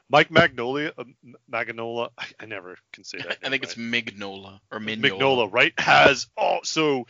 [0.09, 1.03] mike magnolia uh,
[1.51, 4.87] magnola I, I never can say that I think it's name Mignola or right.
[4.87, 5.19] Mignola.
[5.19, 5.73] Mignola, right?
[5.79, 7.07] Has oh so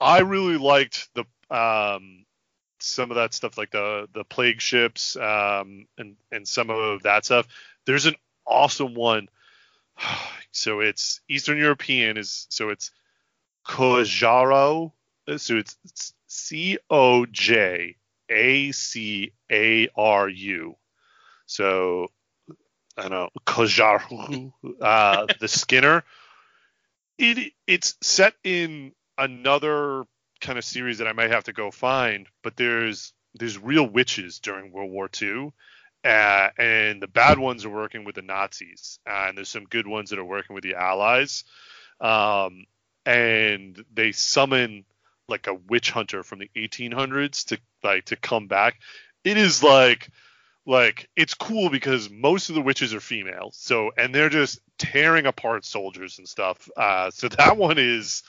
[0.00, 1.24] i really liked the
[1.54, 2.24] um
[2.82, 7.24] some of that stuff like the the plague ships um and and some of that
[7.24, 7.46] stuff.
[7.86, 8.16] There's an
[8.46, 9.28] awesome one.
[10.52, 12.90] So it's eastern european is so it's
[13.64, 14.90] Kojaro
[15.38, 15.76] so it's
[16.26, 17.96] C O J
[18.28, 20.76] A C A R U.
[21.46, 22.08] So
[22.96, 26.04] I don't know Kojaru uh the Skinner.
[27.18, 30.04] It it's set in another
[30.40, 34.40] kind of series that I might have to go find, but there's there's real witches
[34.40, 35.52] during World War II,
[36.04, 39.86] uh, and the bad ones are working with the Nazis, uh, and there's some good
[39.86, 41.44] ones that are working with the Allies,
[42.00, 42.66] um,
[43.06, 44.84] and they summon
[45.28, 48.80] like a witch hunter from the 1800s to like to come back.
[49.24, 50.10] It is like
[50.66, 55.26] like it's cool because most of the witches are female, so and they're just tearing
[55.26, 56.68] apart soldiers and stuff.
[56.76, 58.22] Uh, so that one is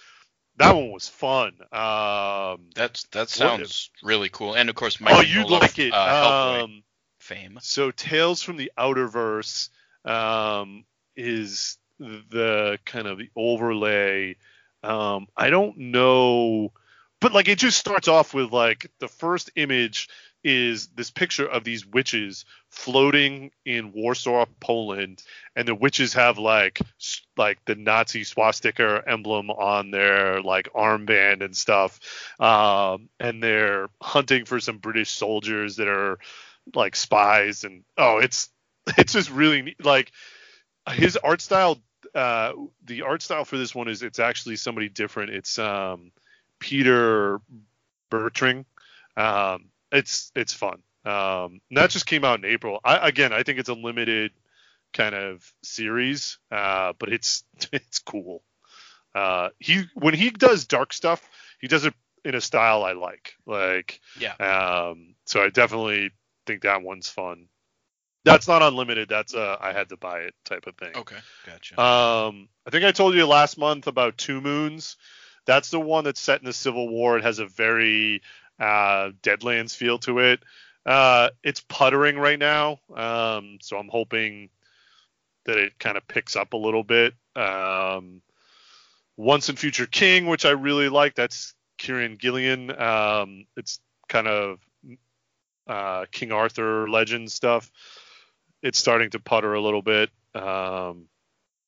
[0.62, 1.54] that one was fun.
[1.72, 4.54] Um, That's that sounds really cool.
[4.54, 5.94] And of course, Mike oh, you'd like it.
[5.94, 6.84] Uh, um,
[7.20, 7.60] fame.
[7.62, 9.70] so Tales from the Outerverse
[10.06, 14.36] um, is the kind of the overlay.
[14.84, 16.72] Um, I don't know,
[17.20, 20.10] but like it just starts off with like the first image
[20.44, 25.22] is this picture of these witches floating in Warsaw, Poland,
[25.56, 26.80] and the witches have like
[27.38, 32.00] like the Nazi swastika emblem on their like armband and stuff,
[32.40, 36.18] um, and they're hunting for some British soldiers that are
[36.76, 38.50] like spies, and oh, it's
[38.98, 40.12] it's just really like
[40.92, 41.78] his art style.
[42.16, 42.52] Uh,
[42.86, 45.30] the art style for this one is it's actually somebody different.
[45.30, 46.12] It's um,
[46.60, 47.40] Peter
[48.10, 48.66] Bergting.
[49.16, 50.82] Um, it's it's fun.
[51.06, 52.80] Um, that just came out in April.
[52.84, 54.32] I, again, I think it's a limited
[54.94, 58.44] kind of series, uh, but it's it's cool.
[59.14, 61.28] Uh, he when he does dark stuff,
[61.60, 63.34] he does it in a style I like.
[63.46, 64.34] Like, Yeah.
[64.36, 66.12] um, so I definitely
[66.46, 67.48] think that one's fun.
[68.24, 69.10] That's not unlimited.
[69.10, 70.96] That's a I had to buy it type of thing.
[70.96, 71.82] Okay, gotcha.
[71.82, 74.98] Um, I think I told you last month about Two Moons.
[75.48, 77.18] That's the one that's set in the Civil War.
[77.18, 78.22] It has a very
[78.62, 80.40] uh, Deadlands feel to it.
[80.86, 84.50] Uh, it's puttering right now, um, so I'm hoping
[85.46, 87.14] that it kind of picks up a little bit.
[87.36, 88.22] Um,
[89.18, 92.72] Once and Future King, which I really like, that's Kieron Gillen.
[92.80, 94.60] Um, it's kind of
[95.68, 97.72] uh, King Arthur legend stuff.
[98.62, 100.12] It's starting to putter a little bit.
[100.36, 101.08] Um,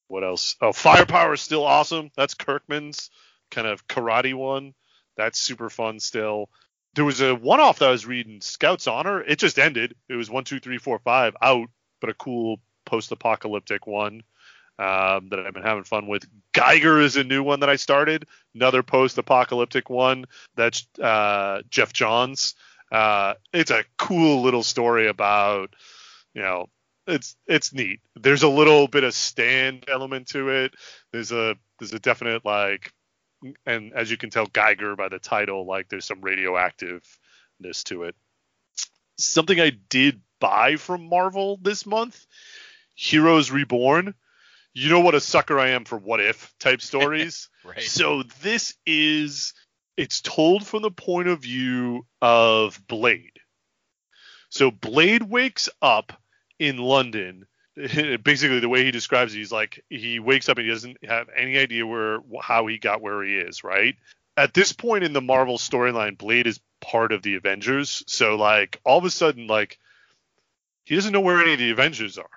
[0.08, 0.56] what else?
[0.62, 2.12] Oh, Firepower is still awesome.
[2.16, 3.10] That's Kirkman's
[3.50, 4.74] kind of karate one.
[5.18, 6.50] That's super fun still.
[6.96, 9.22] There was a one off that I was reading, Scouts Honor.
[9.22, 9.96] It just ended.
[10.10, 14.24] It was one, two, three, four, five out, but a cool post apocalyptic one
[14.80, 16.26] um, that I've been having fun with.
[16.54, 18.28] Geiger is a new one that I started.
[18.54, 20.26] Another post apocalyptic one.
[20.56, 22.56] That's uh, Geoff Johns.
[22.92, 25.74] Uh, it's a cool little story about,
[26.34, 26.70] you know,
[27.08, 28.00] it's it's neat.
[28.16, 30.74] There's a little bit of stand element to it.
[31.12, 32.94] There's a there's a definite like,
[33.66, 38.16] and as you can tell, Geiger by the title, like there's some radioactiveness to it.
[39.18, 42.26] Something I did buy from Marvel this month,
[42.96, 44.14] Heroes Reborn.
[44.74, 47.50] You know what a sucker I am for what if type stories.
[47.64, 47.82] Right.
[47.82, 49.54] So this is
[49.98, 53.40] it's told from the point of view of Blade.
[54.50, 56.14] So Blade wakes up
[56.60, 57.46] in London.
[58.24, 61.30] Basically, the way he describes it, he's like he wakes up and he doesn't have
[61.36, 63.64] any idea where how he got where he is.
[63.64, 63.96] Right
[64.38, 68.04] at this point in the Marvel storyline, Blade is part of the Avengers.
[68.08, 69.80] So like all of a sudden, like
[70.86, 72.30] he doesn't know where any of the Avengers are,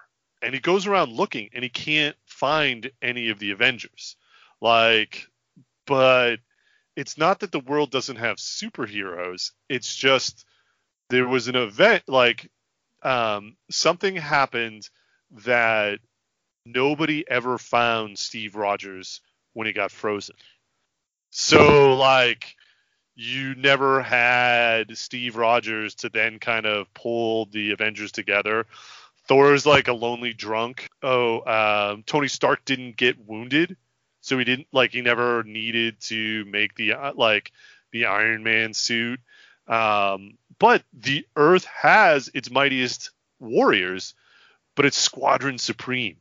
[0.43, 4.17] and he goes around looking and he can't find any of the Avengers.
[4.61, 5.27] Like,
[5.87, 6.37] but
[6.95, 9.53] it's not that the world doesn't have superheroes.
[9.69, 10.47] It's just
[11.09, 12.51] there was an event like
[13.03, 14.89] um, something happened
[15.31, 15.99] that
[16.65, 19.21] nobody ever found Steve Rogers
[19.53, 20.37] when he got frozen.
[21.31, 22.57] So like
[23.17, 28.67] you never had Steve Rogers to then kind of pull the Avengers together.
[29.27, 30.89] Thor's like a lonely drunk.
[31.03, 31.41] Oh,
[31.93, 33.77] um, Tony Stark didn't get wounded,
[34.21, 37.53] so he didn't like he never needed to make the uh, like
[37.91, 39.19] the Iron Man suit.
[39.67, 43.11] Um, but the Earth has its mightiest
[43.41, 44.15] warriors,
[44.77, 46.19] but it's Squadron Supreme.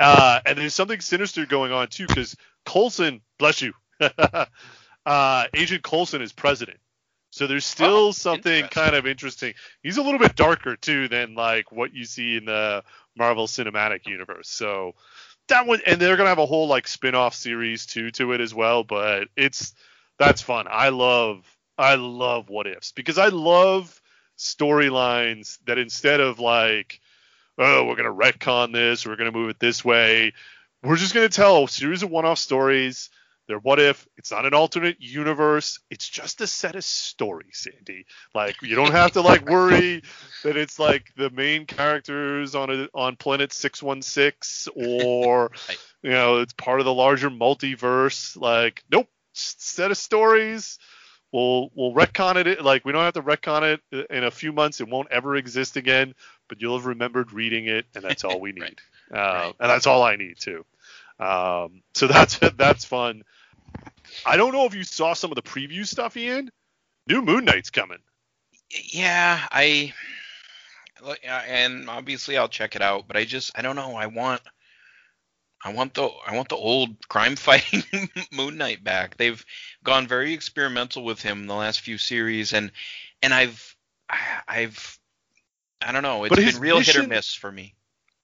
[0.00, 3.72] Uh, and there's something sinister going on too, because Coulson, bless you,
[5.06, 6.78] uh, Agent Coulson is president.
[7.30, 9.54] So there's still Oh, something kind of interesting.
[9.82, 12.84] He's a little bit darker too than like what you see in the
[13.16, 14.48] Marvel Cinematic Universe.
[14.48, 14.94] So
[15.48, 18.54] that one, and they're gonna have a whole like spin-off series too to it as
[18.54, 18.84] well.
[18.84, 19.74] But it's
[20.18, 20.66] that's fun.
[20.70, 21.44] I love
[21.78, 24.00] I love what ifs because I love
[24.38, 27.00] storylines that instead of like
[27.58, 30.32] oh we're gonna retcon this we're gonna move it this way
[30.82, 33.10] we're just gonna tell a series of one-off stories.
[33.48, 38.04] They're what if it's not an alternate universe it's just a set of stories sandy
[38.34, 40.02] like you don't have to like worry
[40.44, 45.78] that it's like the main characters on a on planet 616 or Right.
[46.02, 48.36] you know it's part of the larger multiverse.
[48.36, 50.78] Like nope set of stories
[51.32, 54.80] we'll we'll retcon it like we don't have to retcon it in a few months
[54.80, 56.14] it won't ever exist again
[56.48, 58.80] but you'll have remembered reading it and that's all we need Right.
[59.12, 59.54] uh, Right.
[59.60, 60.64] and that's all i need too
[61.20, 63.22] um, so that's that's fun
[64.24, 66.50] i don't know if you saw some of the preview stuff ian
[67.08, 67.98] new moon knight's coming
[68.92, 69.94] yeah, I
[71.04, 71.14] uh,
[71.46, 73.94] and obviously I'll check it out, but I just I don't know.
[73.96, 74.40] I want
[75.64, 77.82] I want the I want the old crime fighting
[78.32, 79.16] Moon Knight back.
[79.16, 79.44] They've
[79.84, 82.72] gone very experimental with him in the last few series, and
[83.22, 83.76] and I've
[84.48, 84.98] I've
[85.82, 86.24] I don't know.
[86.24, 87.74] It's But been real hit or miss for me.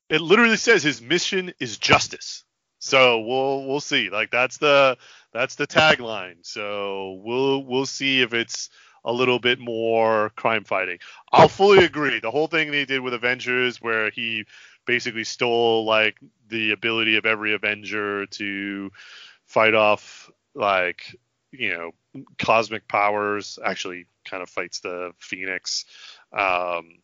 [0.09, 2.45] it literally says his mission is justice.
[2.79, 4.11] So we'll we'll see.
[4.11, 4.97] Like that's the
[5.33, 6.37] that's the tagline.
[6.43, 8.71] So we'll we'll see if it's
[9.05, 10.99] a little bit more crime fighting.
[11.33, 12.21] I'll fully agree.
[12.21, 14.47] The whole thing they did with Avengers where he
[14.87, 16.17] basically stole like
[16.49, 18.91] the ability of every Avenger to
[19.47, 21.17] fight off like
[21.53, 21.91] you know
[22.39, 25.85] cosmic powers actually kind of fights the Phoenix.
[26.33, 26.99] Um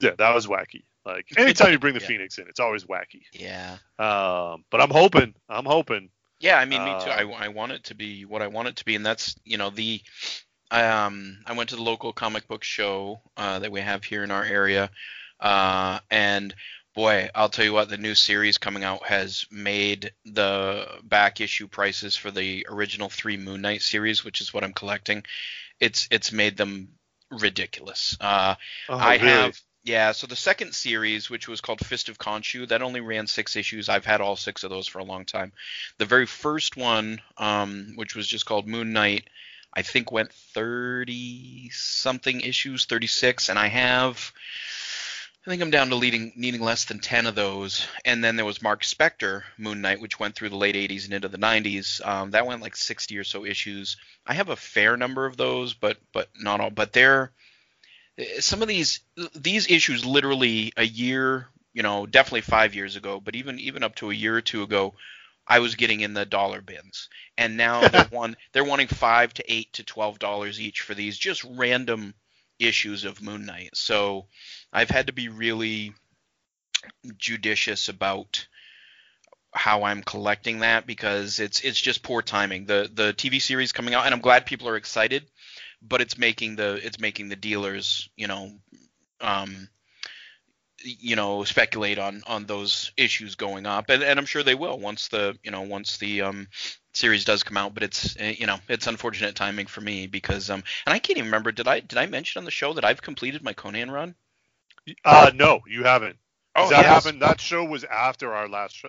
[0.00, 0.84] yeah, that was wacky.
[1.04, 2.06] Like anytime you bring the Yeah.
[2.06, 3.22] Phoenix in, it's always wacky.
[3.32, 3.78] Yeah.
[3.98, 6.10] Um, but I'm hoping, I'm hoping.
[6.40, 7.10] Yeah, I mean, me too.
[7.10, 9.36] Uh, I, I want it to be what I want it to be, and that's
[9.44, 10.00] you know the
[10.70, 14.30] um I went to the local comic book show uh, that we have here in
[14.30, 14.90] our area,
[15.40, 16.54] uh, and
[16.96, 21.68] boy, I'll tell you what, the new series coming out has made the back issue
[21.68, 25.24] prices for the original three Moon Knight series, which is what I'm collecting.
[25.78, 26.88] It's it's made them
[27.30, 28.16] ridiculous.
[28.20, 28.56] Uh,
[28.88, 29.28] Oh, I really?
[29.28, 33.28] have yeah, so the second series, which was called Fist of Khonshu, that only ran
[33.28, 33.88] six issues.
[33.88, 35.52] I've had all six of those for a long time.
[35.98, 39.28] The very first one, um, which was just called Moon Knight,
[39.72, 44.32] I think went 30 something issues, 36, and I have
[45.46, 47.86] I think I'm down to leading, needing less than 10 of those.
[48.04, 51.14] And then there was Marc Spector, Moon Knight, which went through the late 80s and
[51.14, 52.04] into the 90s.
[52.04, 53.96] Um, that went like 60 or so issues.
[54.26, 56.70] I have a fair number of those, but but not all.
[56.70, 57.30] But they're
[58.40, 59.00] some of these
[59.36, 63.94] these issues literally a year, you know, definitely five years ago, but even even up
[63.96, 64.94] to a year or two ago,
[65.46, 69.52] I was getting in the dollar bins, and now they're one they're wanting five to
[69.52, 72.14] eight to twelve dollars each for these just random
[72.58, 73.70] issues of Moon Knight.
[73.74, 74.26] So
[74.72, 75.92] I've had to be really
[77.16, 78.46] judicious about
[79.52, 82.66] how I'm collecting that because it's it's just poor timing.
[82.66, 85.24] The the TV series coming out, and I'm glad people are excited,
[85.82, 88.52] but it's making the it's making the dealers, you know,
[89.20, 89.68] um,
[90.82, 94.78] you know, speculate on on those issues going up, and, and I'm sure they will
[94.78, 96.48] once the you know once the um
[96.96, 97.74] series does come out.
[97.74, 101.18] But it's uh, you know it's unfortunate timing for me because um and I can't
[101.18, 103.90] even remember did I did I mention on the show that I've completed my Conan
[103.90, 104.14] run?
[105.04, 106.16] Uh, no, you haven't.
[106.54, 106.86] Oh, that yes.
[106.86, 107.22] happened.
[107.22, 108.88] That show was after our last show.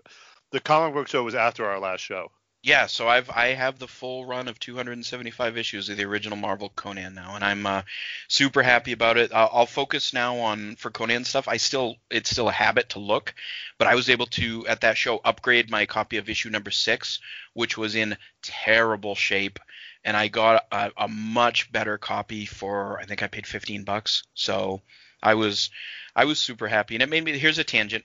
[0.52, 2.32] The comic book show was after our last show.
[2.68, 6.68] Yeah, so I've I have the full run of 275 issues of the original Marvel
[6.68, 7.84] Conan now, and I'm uh,
[8.28, 9.32] super happy about it.
[9.34, 11.48] I'll, I'll focus now on for Conan stuff.
[11.48, 13.34] I still it's still a habit to look,
[13.78, 17.22] but I was able to at that show upgrade my copy of issue number six,
[17.54, 19.60] which was in terrible shape,
[20.04, 24.24] and I got a, a much better copy for I think I paid 15 bucks.
[24.34, 24.82] So
[25.24, 25.70] I was
[26.18, 27.38] I was super happy, and it made me.
[27.38, 28.04] Here's a tangent.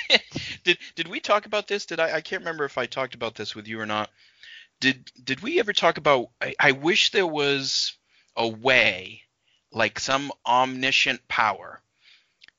[0.64, 1.84] did did we talk about this?
[1.84, 2.16] Did I?
[2.16, 4.08] I can't remember if I talked about this with you or not.
[4.80, 6.30] Did did we ever talk about?
[6.40, 7.92] I, I wish there was
[8.34, 9.24] a way,
[9.70, 11.82] like some omniscient power,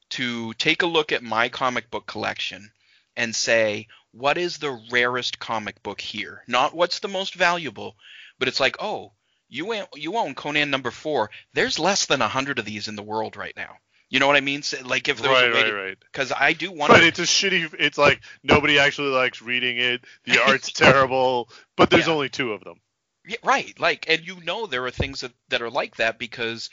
[0.10, 2.72] to take a look at my comic book collection
[3.18, 6.44] and say what is the rarest comic book here?
[6.46, 7.98] Not what's the most valuable,
[8.38, 9.14] but it's like oh.
[9.50, 11.32] You you own Conan number four.
[11.54, 13.78] There's less than a hundred of these in the world right now.
[14.13, 14.62] You know what I mean?
[14.62, 15.97] So, like if there's Right, a way right, right.
[16.12, 17.08] because I do want to But to.
[17.08, 17.73] it's a shitty.
[17.80, 20.06] It's like nobody actually likes reading it.
[20.26, 22.13] The art's terrible, but there's Yeah.
[22.13, 22.80] only two of them.
[23.26, 23.78] Yeah, right.
[23.80, 26.69] Like, and you know there are things that, that are like that because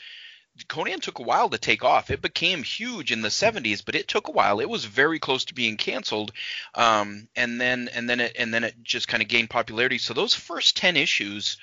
[0.68, 2.10] Conan took a while to take off.
[2.10, 4.60] It became huge in the 70s, but it took a while.
[4.60, 6.32] It was very close to being canceled,
[6.74, 9.98] um, and then and then it and then it just kind of gained popularity.
[9.98, 11.56] So those first 10 issues,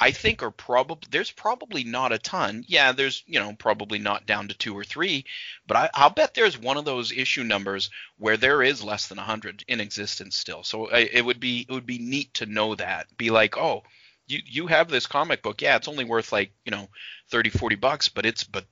[0.00, 2.64] I think, are probably there's probably not a ton.
[2.66, 5.24] Yeah, there's you know probably not down to two or three,
[5.66, 9.18] but I, I'll bet there's one of those issue numbers where there is less than
[9.18, 10.64] 100 in existence still.
[10.64, 13.06] So I, it would be it would be neat to know that.
[13.16, 13.84] Be like, oh
[14.26, 16.88] you you have this comic book yeah it's only worth like you know
[17.30, 18.64] 30 40 bucks but it's but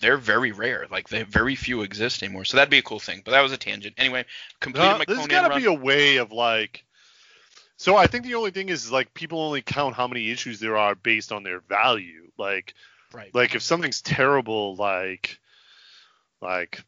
[0.00, 3.22] they're very rare like they very few exist anymore so that'd be a cool thing
[3.24, 4.24] but that was a tangent anyway
[4.60, 6.84] completed Uh, my there's got to be a way of like.
[7.78, 10.76] So I think the only thing is like people only count how many issues there
[10.76, 12.30] are based on their value.
[12.36, 12.74] Like
[13.12, 15.38] right like if something's terrible, like
[16.42, 16.82] like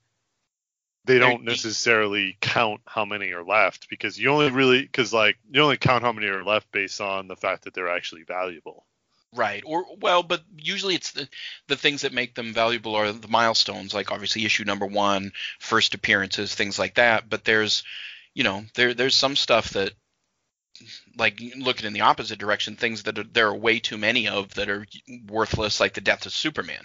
[1.04, 5.62] they don't necessarily count how many are left because you only really because like you
[5.62, 8.84] only count how many are left based on the fact that they're actually valuable.
[9.34, 11.28] right or well but usually it's the
[11.68, 15.94] the things that make them valuable are the milestones like obviously issue number one first
[15.94, 17.84] appearances things like that but there's
[18.34, 19.92] you know there there's some stuff that
[21.16, 24.52] like looking in the opposite direction things that are, there are way too many of
[24.54, 24.86] that are
[25.28, 26.82] worthless like the death of superman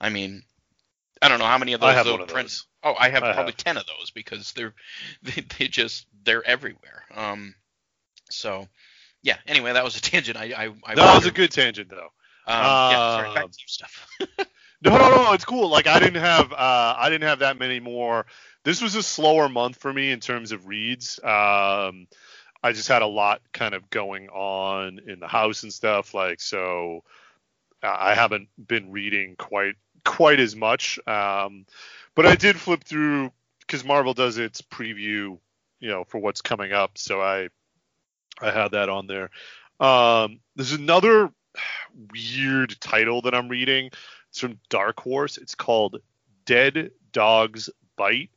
[0.00, 0.42] i mean
[1.22, 2.66] i don't know how many of those I have those one of print- those.
[2.84, 3.56] oh i have I probably have.
[3.56, 4.74] 10 of those because they're
[5.22, 7.54] they, they just they're everywhere um
[8.30, 8.68] so
[9.22, 12.10] yeah anyway that was a tangent i i, I That was a good tangent though.
[12.46, 14.06] um, yeah sorry Um, stuff
[14.82, 15.68] No, no, no, it's cool.
[15.68, 18.26] Like I didn't have uh I didn't have that many more.
[18.64, 21.20] This was a slower month for me in terms of reads.
[21.22, 22.06] Um
[22.62, 26.40] I just had a lot kind of going on in the house and stuff like
[26.40, 27.04] so
[27.82, 30.98] uh, I haven't been reading quite quite as much.
[31.06, 31.66] Um
[32.14, 33.32] but I did flip through
[33.68, 35.38] cuz Marvel does its preview,
[35.80, 37.48] you know, for what's coming up, so I
[38.40, 39.30] I had that on there.
[39.80, 41.30] Um there's another
[42.12, 43.90] weird title that I'm reading.
[44.28, 45.38] It's from Dark Horse.
[45.38, 46.00] It's called
[46.44, 48.30] Dead Dogs Bite.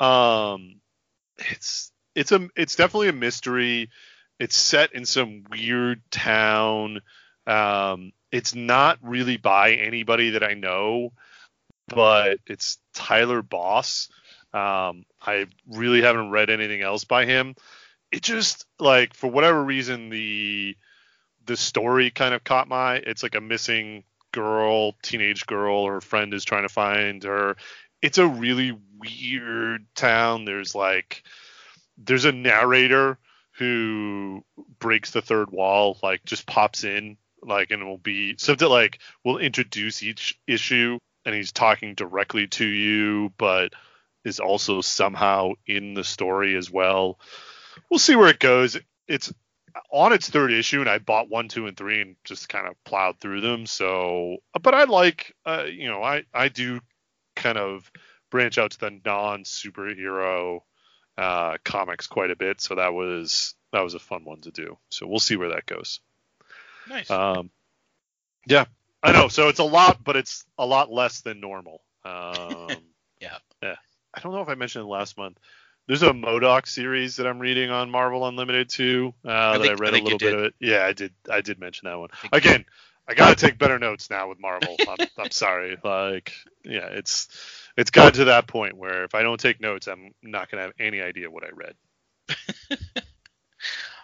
[0.00, 0.80] Um,
[1.38, 3.90] it's it's a it's definitely a mystery.
[4.38, 7.00] It's set in some weird town.
[7.46, 11.12] Um, it's not really by anybody that I know,
[11.88, 14.08] but it's Tyler Boss.
[14.52, 17.54] Um, I really haven't read anything else by him.
[18.10, 20.76] It just like for whatever reason the
[21.46, 22.96] the story kind of caught my.
[22.96, 25.86] It's like a missing girl, teenage girl.
[25.86, 27.56] Her friend is trying to find her.
[28.00, 30.44] It's a really weird town.
[30.44, 31.22] There's like
[31.98, 33.18] there's a narrator
[33.58, 34.44] who
[34.78, 39.38] breaks the third wall, like just pops in, like and will be something like will
[39.38, 43.72] introduce each issue and he's talking directly to you, but
[44.24, 47.18] is also somehow in the story as well.
[47.90, 48.78] We'll see where it goes.
[49.08, 49.32] It's
[49.90, 52.74] on its third issue, and I bought one, two, and three, and just kind of
[52.84, 53.66] plowed through them.
[53.66, 56.80] So, but I like, uh, you know, I I do
[57.36, 57.90] kind of
[58.30, 60.60] branch out to the non superhero
[61.18, 62.60] uh, comics quite a bit.
[62.60, 64.78] So that was that was a fun one to do.
[64.90, 66.00] So we'll see where that goes.
[66.88, 67.50] nice Um,
[68.46, 68.64] yeah,
[69.02, 69.28] I know.
[69.28, 71.82] So it's a lot, but it's a lot less than normal.
[72.04, 72.68] Um,
[73.20, 73.38] Yeah.
[73.62, 73.76] Yeah.
[74.12, 75.38] I don't know if I mentioned it last month.
[75.86, 79.14] There's a MODOK series that I'm reading on Marvel Unlimited too.
[79.24, 80.54] Uh, that I think- I read a little bit of it.
[80.58, 81.12] Yeah, I did.
[81.30, 82.08] I did mention that one.
[82.24, 82.64] you Again,
[83.06, 84.76] I gotta take better notes now with Marvel.
[84.88, 85.76] I'm, I'm sorry.
[85.84, 86.32] Like,
[86.64, 87.28] yeah, it's
[87.76, 90.72] it's gotten to that point where if I don't take notes, I'm not gonna have
[90.78, 91.74] any idea what I read.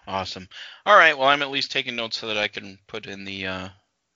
[0.07, 0.49] awesome
[0.87, 3.47] all right well i'm at least taking notes so that i can put in the
[3.47, 3.69] uh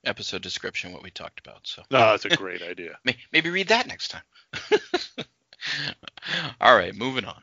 [0.04, 2.98] episode description what we talked about so No, that's a great idea.
[3.32, 4.22] maybe read that next time
[6.60, 7.40] All right, moving on.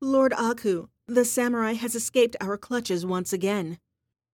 [0.00, 3.78] Lord Aku, the samurai has escaped our clutches once again.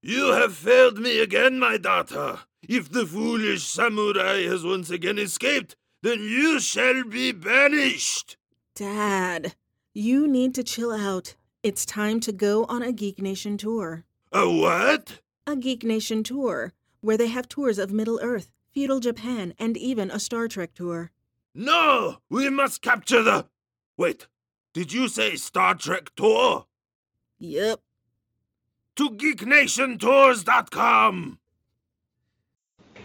[0.03, 2.41] You have failed me again, my daughter.
[2.63, 8.37] If the foolish samurai has once again escaped, then you shall be banished.
[8.75, 9.55] Dad,
[9.93, 11.35] you need to chill out.
[11.63, 14.05] It's time to go on a Geek Nation tour.
[14.33, 15.21] A what?
[15.47, 20.11] A Geek Nation tour, where they have tours of Middle Earth, feudal Japan, and even
[20.11, 21.11] a Star Trek tour.
[21.55, 23.47] No, we must capture the.
[23.97, 24.29] Wait,
[24.73, 26.67] did you say Star Trek tour?
[27.41, 27.81] Yep.
[28.97, 31.39] To geeknationtours.com.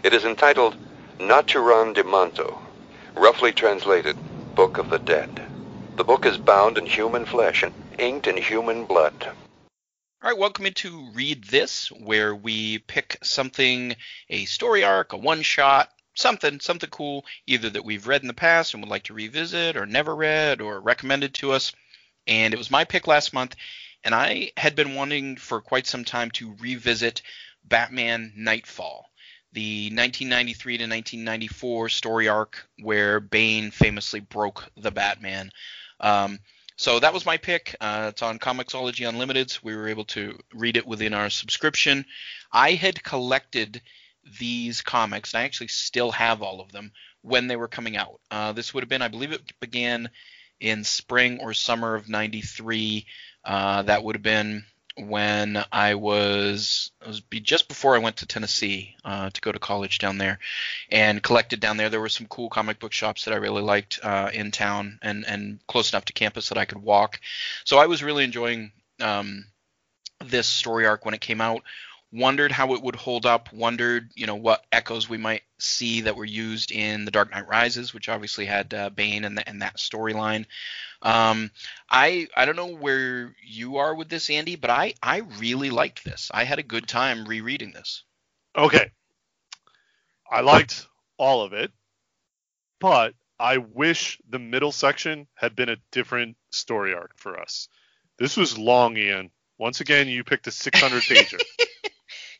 [0.04, 0.76] It is entitled
[1.18, 2.58] Naturom Demonto,
[3.14, 4.16] roughly translated,
[4.54, 5.40] Book of the Dead.
[5.96, 9.14] The book is bound in human flesh and inked in human blood.
[10.22, 13.94] All right, welcome into Read This, where we pick something,
[14.30, 18.34] a story arc, a one shot, something, something cool, either that we've read in the
[18.34, 21.72] past and would like to revisit, or never read, or recommended to us.
[22.26, 23.54] And it was my pick last month,
[24.02, 27.22] and I had been wanting for quite some time to revisit
[27.64, 29.08] Batman Knightfall,
[29.54, 35.50] the 1993 to 1994 story arc where Bane famously broke the Batman.
[36.00, 36.40] Um,
[36.76, 37.76] so that was my pick.
[37.80, 39.56] Uh, it's on Comixology Unlimited.
[39.62, 42.04] We were able to read it within our subscription.
[42.52, 43.80] I had collected
[44.40, 46.90] these comics, and I actually still have all of them
[47.22, 48.20] when they were coming out.
[48.30, 50.10] Uh, this would have been, I believe, it began
[50.58, 53.06] in spring or summer of '93.
[53.44, 54.64] Uh, that would have been
[54.96, 59.58] when I was, it was just before I went to Tennessee uh, to go to
[59.58, 60.38] college down there,
[60.90, 61.88] and collected down there.
[61.88, 65.24] There were some cool comic book shops that I really liked uh, in town and
[65.26, 67.20] and close enough to campus that I could walk.
[67.64, 69.46] So I was really enjoying um,
[70.24, 71.62] this story arc when it came out.
[72.14, 73.52] Wondered how it would hold up.
[73.52, 77.48] Wondered, you know, what echoes we might see that were used in The Dark Knight
[77.48, 80.46] Rises, which obviously had uh, Bane and, the, and that storyline.
[81.02, 81.50] Um,
[81.90, 86.04] I I don't know where you are with this, Andy, but I I really liked
[86.04, 86.30] this.
[86.32, 88.04] I had a good time rereading this.
[88.56, 88.92] Okay.
[90.30, 90.86] I liked
[91.18, 91.72] all of it,
[92.80, 97.68] but I wish the middle section had been a different story arc for us.
[98.18, 99.30] This was long, Ian.
[99.58, 101.40] Once again, you picked a 600 pager.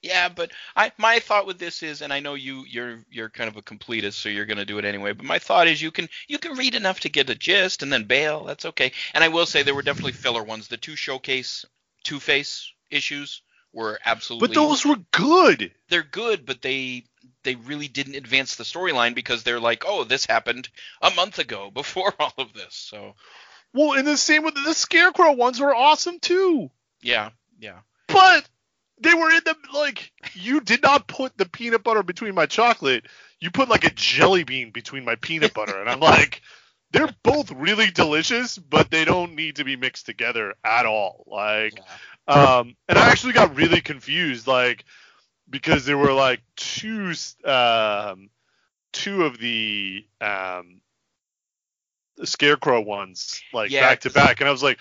[0.05, 3.49] Yeah, but I my thought with this is, and I know you you're you're kind
[3.49, 5.13] of a completist, so you're gonna do it anyway.
[5.13, 7.91] But my thought is, you can you can read enough to get a gist and
[7.91, 8.45] then bail.
[8.45, 8.93] That's okay.
[9.15, 10.69] And I will say there were definitely filler ones.
[10.69, 11.65] The two showcase
[12.03, 13.41] Two Face issues
[13.73, 14.49] were absolutely.
[14.49, 15.73] but those were good.
[15.89, 17.05] they're good, but they
[17.45, 20.69] they really didn't advance the storyline because they're like, oh, this happened
[21.01, 22.75] a month ago before all of this.
[22.75, 23.15] So
[23.73, 26.71] Well, and the same with the Scarecrow ones were awesome too.
[27.01, 27.79] yeah, yeah.
[28.07, 28.47] But
[29.01, 33.07] they were in the like you did not put the peanut butter between my chocolate.
[33.41, 36.43] You put like a jelly bean between my peanut butter, and I'm like,
[36.93, 41.25] they're both really delicious, but they don't need to be mixed together at all.
[41.27, 41.81] Like,
[42.29, 44.85] um, and I actually got really confused, like,
[45.51, 47.13] because there were like two,
[47.45, 48.31] um,
[48.93, 50.81] two of the um,
[52.17, 54.79] the scarecrow ones like Yeah, back to back, and I was like.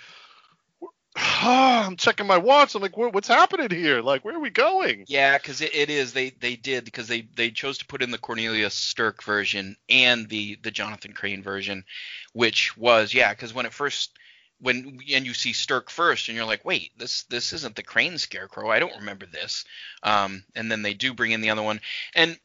[1.15, 2.75] I'm checking my watch.
[2.75, 4.01] I'm like, what, what's happening here?
[4.01, 5.05] Like, where are we going?
[5.07, 6.13] Yeah, because it, it is.
[6.13, 10.27] They they did because they they chose to put in the Cornelius Stirk version and
[10.29, 11.85] the the Jonathan Crane version,
[12.33, 13.31] which was yeah.
[13.33, 14.17] Because when it first
[14.59, 18.17] when and you see Stirk first and you're like, wait, this this isn't the Crane
[18.17, 18.69] Scarecrow.
[18.69, 19.65] I don't remember this.
[20.01, 21.79] Um, and then they do bring in the other one,
[22.15, 22.39] and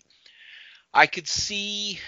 [0.92, 2.00] I could see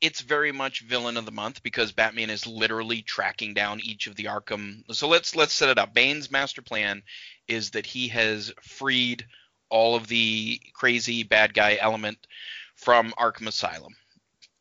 [0.00, 4.14] it's very much villain of the month because Batman is literally tracking down each of
[4.14, 4.84] the Arkham.
[4.94, 5.92] So let's let's set it up.
[5.92, 7.02] Bane's master plan
[7.48, 9.26] is that he has freed
[9.70, 12.18] all of the crazy bad guy element
[12.76, 13.94] from Arkham Asylum.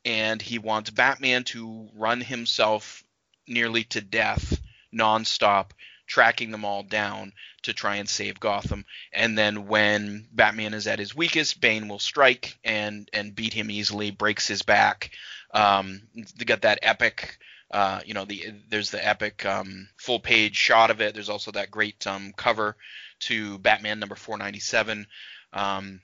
[0.06, 3.04] And he wants Batman to run himself
[3.48, 4.60] nearly to death
[4.94, 5.72] nonstop,
[6.08, 7.34] tracking them all down
[7.64, 8.86] to try and save Gotham.
[9.14, 13.70] And then when Batman is at his weakest, Bane will strike and and beat him
[13.70, 15.12] easily, breaks his back.
[15.53, 16.01] Um,
[16.38, 17.38] they got that epic
[17.70, 21.14] uh, you know, the there's the epic um, full page shot of it.
[21.14, 22.78] There's also that great um, cover
[23.20, 25.05] to Batman number 497.
[25.53, 26.01] Um,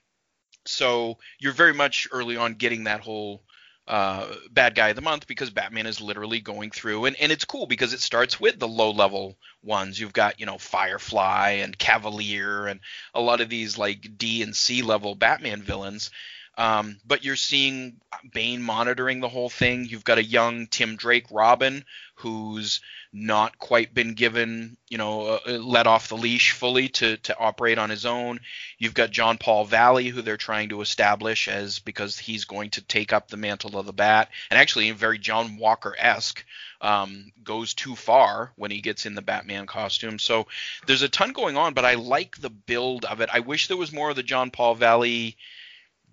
[0.66, 3.44] so you're very much early on getting that whole
[3.88, 7.46] uh, bad guy of the month because Batman is literally going through, and, and it's
[7.46, 10.00] cool because it starts with the low level ones.
[10.00, 12.80] You've got you know Firefly and Cavalier and
[13.14, 16.12] a lot of these like D and C level Batman villains.
[16.58, 17.98] Um, but you're seeing
[18.32, 19.86] Bane monitoring the whole thing.
[19.86, 21.84] You've got a young Tim Drake Robin
[22.16, 22.80] who's
[23.12, 27.80] not quite been given, you know, uh, let off the leash fully to to operate
[27.80, 28.40] on his own.
[28.78, 32.82] You've got John Paul Valley who they're trying to establish as because he's going to
[32.82, 36.46] take up the mantle of the Bat, and actually very John Walker esque.
[36.82, 40.20] Um, goes too far when he gets in the Batman costume.
[40.20, 40.48] So
[40.86, 43.30] there's a ton going on, but I like the build of it.
[43.32, 45.38] I wish there was more of the John Paul Valley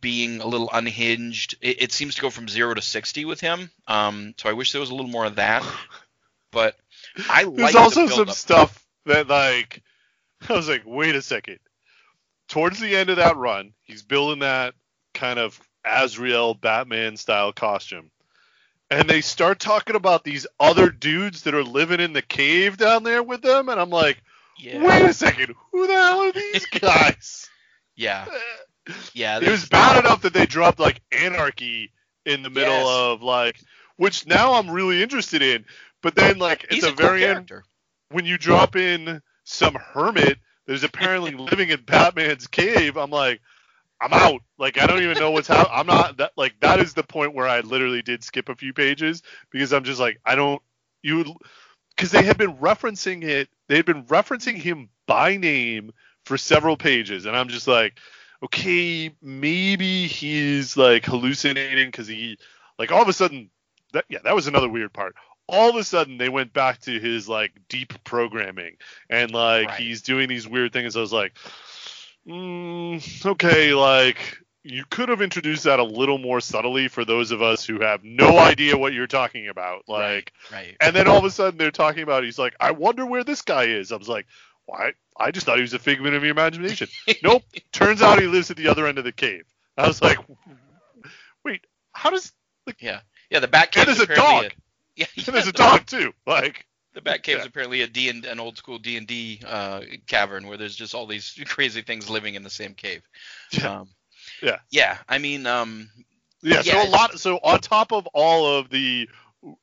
[0.01, 1.57] being a little unhinged.
[1.61, 3.70] It, it seems to go from zero to sixty with him.
[3.86, 5.64] Um, so I wish there was a little more of that.
[6.53, 6.76] But
[7.28, 8.36] I like There's the also some build-up.
[8.36, 9.82] stuff that like
[10.48, 11.59] I was like, wait a second.
[12.48, 14.74] Towards the end of that run, he's building that
[15.14, 18.11] kind of Azrael Batman style costume.
[18.90, 23.05] And they start talking about these other dudes that are living in the cave down
[23.05, 24.20] there with them, and I'm like,
[24.59, 24.82] Yeah.
[24.82, 27.48] wait a second, who the hell are these guys?
[27.94, 28.26] Yeah.
[29.14, 29.38] Yeah.
[29.38, 31.93] it was bad enough that they dropped like anarchy
[32.26, 32.86] in the middle Yes.
[32.86, 33.61] of like
[33.97, 35.64] which now I'm really interested in.
[36.03, 37.51] But then like at He's the a cool very end
[38.11, 43.41] when you drop in some hermit that is apparently living in Batman's cave, I'm like,
[44.01, 44.43] I'm out.
[44.59, 45.72] Like I don't even know what's happening.
[45.78, 48.72] I'm not that like that is the point where I literally did skip a few
[48.72, 50.62] pages because I'm just like I don't
[51.03, 51.36] you
[51.97, 53.49] because they had been referencing it.
[53.68, 55.93] They had been referencing him by name
[56.24, 57.99] for several pages, and I'm just like,
[58.43, 62.38] okay, maybe he's like hallucinating because he
[62.78, 63.51] like all of a sudden
[63.93, 65.14] that yeah that was another weird part
[65.49, 68.76] all of a sudden they went back to his like deep programming
[69.09, 69.80] and like Right.
[69.80, 71.34] he's doing these weird things i was like
[72.26, 77.41] mm, okay like you could have introduced that a little more subtly for those of
[77.43, 80.76] us who have no idea what you're talking about like Right.
[80.80, 83.43] and then all of a sudden they're talking about he's like i wonder where this
[83.43, 84.26] guy is i was like
[84.71, 86.89] why i just thought he was a figment of your imagination
[87.23, 87.43] nope
[87.73, 89.45] turns out he lives at the other end of the cave
[89.77, 90.18] i was like
[91.45, 92.33] wait how does
[92.79, 93.01] Yeah.
[93.31, 93.41] Yeah.
[93.41, 94.53] The Batcave and there's a dog
[94.97, 97.45] yeah, and there's a dog too like The Batcave is Yeah.
[97.47, 100.95] apparently a D and an old school D and D uh, cavern where there's just
[100.95, 103.03] all these crazy things living in the same cave.
[103.53, 103.81] Yeah.
[103.81, 103.89] Um,
[104.43, 104.59] Yeah.
[104.71, 104.99] Yeah.
[105.09, 105.91] I mean, um,
[106.43, 106.83] Yeah, Yeah.
[106.83, 107.18] so a lot.
[107.21, 109.09] So on top of all of the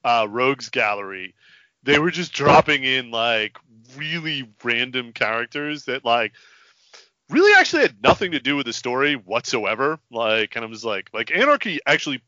[0.04, 1.36] uh, rogues gallery,
[1.84, 3.58] they were just dropping in like
[3.96, 6.34] really random characters that like
[7.30, 10.00] really actually had nothing to do with the story whatsoever.
[10.12, 12.22] Like, and I'm just like, like Anarchy actually,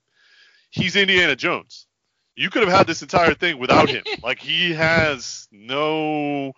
[0.69, 1.87] he's Indiana Jones.
[2.35, 4.03] You could have had this entire thing without him.
[4.23, 6.53] like, he has no,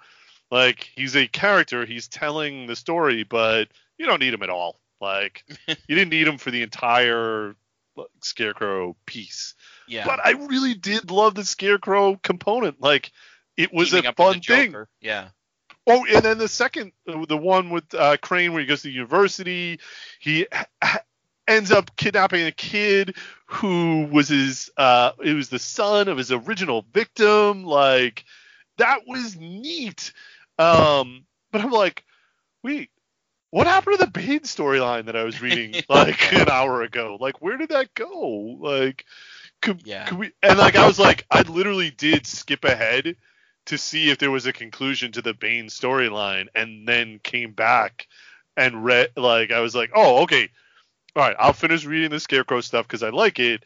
[0.52, 1.86] like, he's a character.
[1.86, 4.80] He's telling the story, but you don't need him at all.
[5.00, 7.56] Like, you didn't need him for the entire
[7.96, 9.56] like, Scarecrow piece.
[9.88, 10.06] yeah.
[10.06, 12.80] But I really did love the Scarecrow component.
[12.80, 13.12] Like,
[13.58, 14.76] it was a up with the fun thing.
[15.02, 15.30] Yeah.
[15.88, 19.80] Oh, and then the second, the one with uh, Crane, where he goes to university,
[20.20, 21.02] he ha-
[21.48, 26.32] ends up kidnapping a kid who was his, uh, it was the son of his
[26.32, 27.64] original victim.
[27.64, 28.26] Like,
[28.78, 30.14] that was neat.
[30.60, 32.04] Um, but I'm like,
[32.64, 32.92] wait,
[33.50, 37.18] what happened to the Bane storyline that I was reading like an hour ago?
[37.20, 38.58] Like, where did that go?
[38.60, 39.06] Like,
[39.62, 40.06] could, Yeah.
[40.06, 40.32] could we?
[40.44, 43.16] And like, I was like, I literally did skip ahead
[43.72, 48.08] to see if there was a conclusion to the Bane storyline, and then came back
[48.56, 49.10] and read.
[49.16, 50.50] Like, I was like, oh, okay,
[51.16, 53.64] all right, I'll finish reading the Scarecrow stuff because I like it.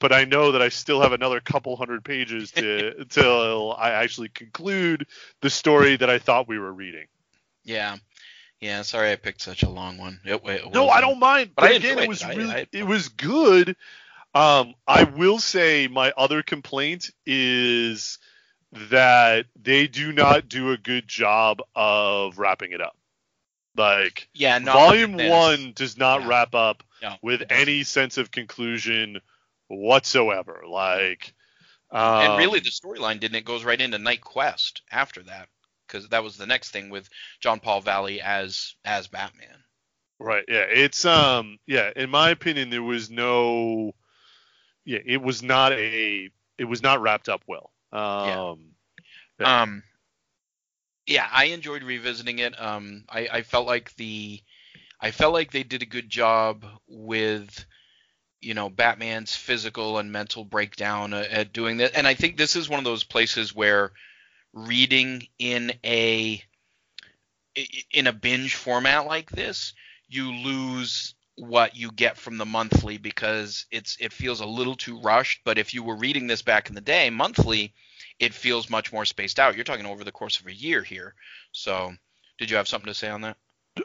[0.00, 4.30] But I know that I still have another couple hundred pages to till I actually
[4.30, 5.06] conclude
[5.42, 7.06] the story that I thought we were reading.
[7.62, 7.96] Yeah.
[8.58, 8.82] Yeah.
[8.82, 10.18] Sorry, I picked such a long one.
[10.24, 11.50] It, it No, I don't mind.
[11.54, 12.26] but But, again, it was it.
[12.26, 13.76] I- really, I- it was good.
[14.34, 18.18] Um, I will say my other complaint is
[18.72, 22.96] that they do not do a good job of wrapping it up.
[23.76, 24.58] Like Yeah.
[24.58, 26.28] Volume one does not Yeah.
[26.28, 29.20] wrap up No, with any sense of conclusion
[29.68, 30.62] whatsoever.
[30.68, 31.32] Like,
[31.90, 33.36] um, and really, the storyline didn't.
[33.36, 35.48] It goes right into KnightQuest after that,
[35.86, 37.08] because that was the next thing with
[37.40, 39.64] John Paul Valley as as Batman.
[40.18, 40.44] Right.
[40.48, 40.66] Yeah.
[40.68, 41.58] It's um.
[41.66, 41.90] Yeah.
[41.96, 43.92] In my opinion, there was no.
[44.84, 45.00] Yeah.
[45.04, 46.30] It was not a.
[46.58, 47.72] It was not wrapped up well.
[47.92, 48.58] Um.
[49.38, 49.62] Yeah.
[49.62, 49.82] Um,
[51.06, 52.60] yeah, I enjoyed revisiting it.
[52.60, 54.40] Um, I, I felt like the,
[55.00, 57.66] I felt like they did a good job with,
[58.40, 61.96] you know, Batman's physical and mental breakdown uh, at doing that.
[61.96, 63.92] And I think this is one of those places where
[64.52, 66.42] reading in a,
[67.90, 69.72] in a binge format like this,
[70.08, 75.00] you lose what you get from the monthly because it's it feels a little too
[75.00, 75.40] rushed.
[75.44, 77.74] But if you were reading this back in the day, monthly,
[78.18, 79.54] it feels much more spaced out.
[79.54, 81.14] You're talking over the course of a year here.
[81.52, 81.92] So,
[82.38, 83.36] did you have something to say on that?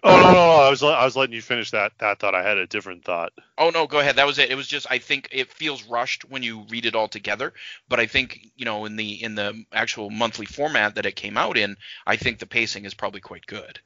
[0.03, 2.35] Oh no, no, no, I was I was letting you finish that that thought.
[2.35, 3.31] I had a different thought.
[3.57, 4.17] Oh no, go ahead.
[4.17, 4.51] That was it.
[4.51, 7.53] It was just I think it feels rushed when you read it all together,
[7.87, 11.37] but I think you know in the in the actual monthly format that it came
[11.37, 13.79] out in, I think the pacing is probably quite good.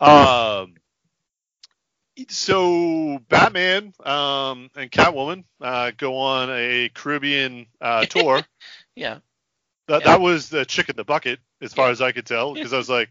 [0.00, 0.76] Um,
[2.28, 8.46] so Batman um, and Catwoman uh, go on a Caribbean uh, tour.
[8.94, 9.18] yeah.
[9.88, 10.04] That, Yeah.
[10.04, 12.78] that was the chick in the bucket, as far as I could tell, because I
[12.78, 13.10] was like,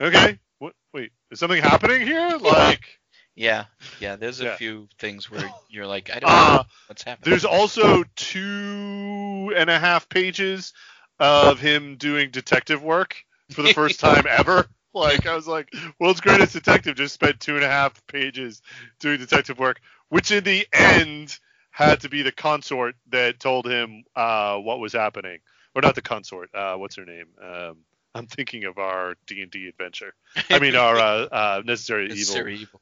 [0.00, 2.36] okay, what, wait, is something happening here?
[2.38, 3.00] Like,
[3.34, 3.64] Yeah,
[3.98, 4.16] yeah.
[4.16, 4.56] There's a Yeah.
[4.56, 7.30] few things where you're like, I don't know uh, what's happening.
[7.30, 10.72] there's also two and a half pages
[11.18, 13.16] of him doing detective work
[13.50, 14.66] for the first time ever.
[14.96, 18.62] Like, I was like, world's greatest detective just spent two and a half pages
[18.98, 21.38] doing detective work, which in the end
[21.70, 25.38] had to be the consort that told him uh, what was happening,
[25.74, 26.48] or not the consort.
[26.54, 27.26] Uh, what's her name?
[27.42, 27.76] Um,
[28.14, 30.14] I'm thinking of our D and D adventure.
[30.48, 32.80] I mean, our uh, uh, necessary, Necessary evil.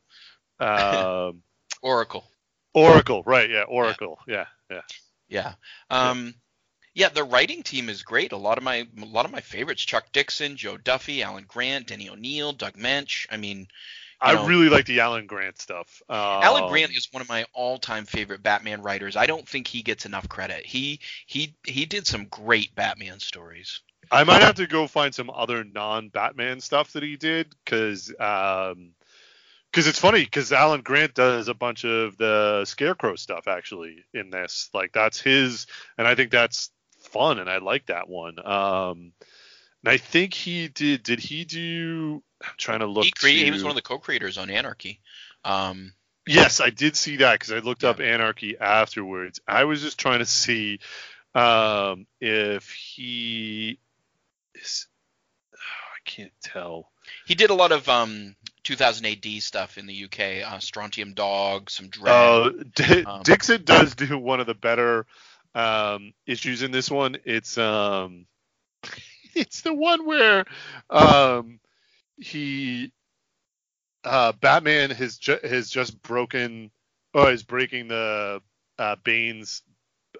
[0.61, 1.29] evil.
[1.29, 1.43] Um,
[1.83, 2.25] Oracle.
[2.73, 3.51] Oracle, right?
[3.51, 4.21] Yeah, Oracle.
[4.29, 4.83] Yeah, yeah.
[5.29, 5.55] Yeah.
[5.91, 6.35] Um,
[6.95, 8.33] yeah, the writing team is great.
[8.33, 11.89] A lot of my a lot of my favorites: Chuck Dixon, Jo Duffy, Alan Grant,
[11.89, 13.27] Denny O'Neil, Doug Moench.
[13.31, 13.67] I mean,
[14.21, 16.03] I know, really like the Alan Grant stuff.
[16.09, 19.17] Um, Alan Grant is one of my all-time favorite Batman writers.
[19.17, 20.65] I don't think he gets enough credit.
[20.65, 23.81] He he he did some great Batman stories.
[24.11, 28.91] I might have to go find some other non-Batman stuff that he did because um,
[29.73, 34.31] because it's funny because Alan Grant does a bunch of the Scarecrow stuff actually in
[34.31, 34.71] this.
[34.73, 35.67] Like that's his,
[35.99, 36.71] and I think that's
[37.15, 38.39] fun, and I like that one.
[38.45, 39.13] Um,
[39.83, 41.03] and I think he did.
[41.03, 42.23] Did he do?
[42.43, 43.05] I'm trying to look.
[43.05, 45.01] He, crea- he was one of the co-creators on Anarchy.
[45.45, 45.93] Um,
[46.27, 49.41] Yes, I did see that because I looked up Anarchy afterwards.
[49.47, 50.79] I was just trying to see
[51.35, 53.79] um, if he
[54.55, 54.87] is.
[55.53, 56.91] I can't tell.
[57.27, 60.51] he did a lot of um 2000 AD stuff in the UK.
[60.51, 62.09] Uh, Strontium Dog, some Dredd.
[62.09, 65.05] Uh, D- Um, Dixon does do one of the better
[65.55, 67.17] um, issues in this one.
[67.25, 68.27] It's um,
[69.35, 70.45] it's the one where
[70.91, 71.61] um,
[72.19, 72.93] he
[74.05, 76.71] uh, Batman has ju- has just broken
[77.13, 78.43] or is breaking the
[78.79, 79.63] uh, Bane's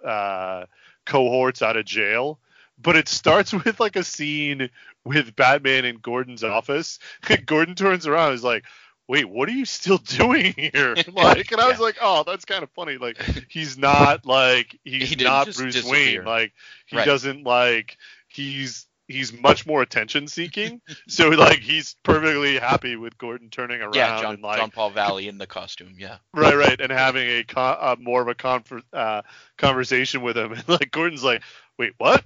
[0.05, 0.67] uh,
[1.07, 2.39] cohorts out of jail.
[2.79, 4.71] But it starts with like a scene
[5.05, 6.99] with Batman in Gordon's office.
[7.47, 8.65] Gordon turns around is like,
[9.09, 10.95] wait, what are you still doing here?
[11.13, 12.97] Like, and I was like, oh, that's kind of funny.
[12.97, 16.19] Like, he's not like he's He didn't Bruce disappear.
[16.21, 16.25] Wayne.
[16.25, 16.53] Like,
[16.87, 17.07] he Right.
[17.07, 17.97] doesn't like
[18.29, 20.81] he's he's much more attention seeking.
[21.09, 24.91] so like he's perfectly happy with Gordon turning around yeah, John, and like John Paul
[24.91, 25.95] Valley in the costume.
[25.99, 26.17] Yeah.
[26.33, 29.21] right right and having a con- uh, more of a confer- uh,
[29.59, 31.43] conversation with him and like Gordon's like
[31.79, 32.25] wait what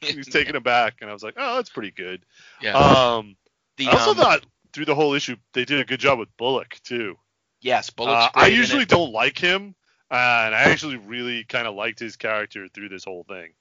[0.00, 2.24] he's taken aback and I was like oh that's pretty good
[2.62, 2.72] Yeah.
[2.72, 3.36] um
[3.76, 6.34] The, I also um, thought through the whole issue they did a good job with
[6.36, 7.16] Bullock too
[7.60, 8.14] yes, Bullock.
[8.14, 9.74] uh, I usually don't like him
[10.10, 13.52] uh, and I actually really kind of liked his character through this whole thing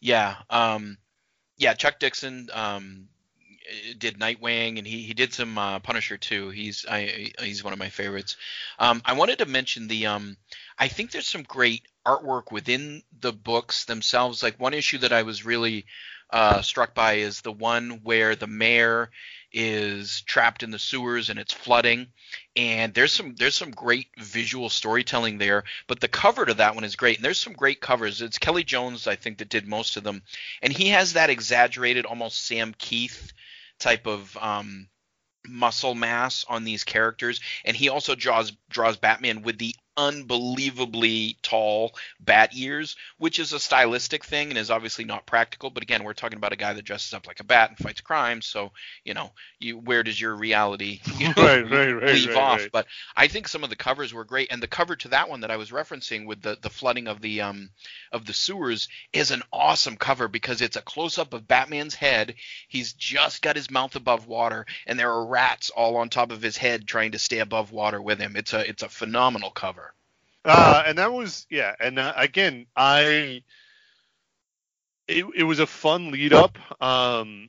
[0.00, 0.36] Yeah.
[0.50, 0.98] Um,
[1.56, 3.08] yeah, Chuck Dixon um,
[3.98, 6.50] did Nightwing, and he, he did some uh, Punisher too.
[6.50, 8.36] He's I he's one of my favorites.
[8.78, 10.36] Um, I wanted to mention the um,
[10.78, 14.42] I think there's some great artwork within the books themselves.
[14.42, 15.86] Like one issue that I was really
[16.30, 19.10] uh, struck by is the one where the mayor
[19.52, 22.08] is trapped in the sewers and it's flooding.
[22.56, 26.84] And there's some there's some great visual storytelling there but the cover to that one
[26.84, 27.16] is great.
[27.18, 28.22] And there's some great covers.
[28.22, 30.22] It's kelley jones i think that did most of them.
[30.62, 33.32] And he has that exaggerated almost sam kieth
[33.78, 34.88] type of um
[35.46, 37.40] muscle mass on these characters.
[37.64, 43.60] And he also draws draws batman with the unbelievably tall bat ears which is a
[43.60, 45.70] stylistic thing and is obviously not practical.
[45.70, 48.00] But again we're talking about a guy that dresses up like a bat and fights
[48.00, 48.42] crime.
[48.42, 48.72] So
[49.04, 49.30] you know
[49.60, 52.60] you where does your reality you know, Right, right, right, leave right, off?
[52.60, 52.72] Right.
[52.72, 52.86] but
[53.16, 54.48] i think some of the covers were great.
[54.50, 57.20] And the cover to that one that i was referencing with the the flooding of
[57.20, 57.70] the um
[58.12, 62.34] of the sewers is an awesome cover because it's a close up of batman's head.
[62.68, 66.42] He's just got his mouth above water and there are rats all on top of
[66.42, 68.36] his head trying to stay above water with him.
[68.36, 69.81] It's a it's a phenomenal cover
[70.44, 73.42] Uh, and that was yeah, and uh, again, I
[75.08, 76.58] it, it was a fun lead up.
[76.82, 77.48] Um,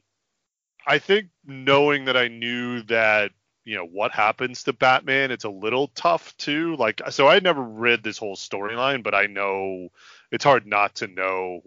[0.85, 3.31] I think knowing that I knew that
[3.65, 6.75] you know what happens to Batman, it's a little tough too.
[6.75, 9.89] Like, so I never read this whole storyline, but I know
[10.31, 11.61] it's hard not to know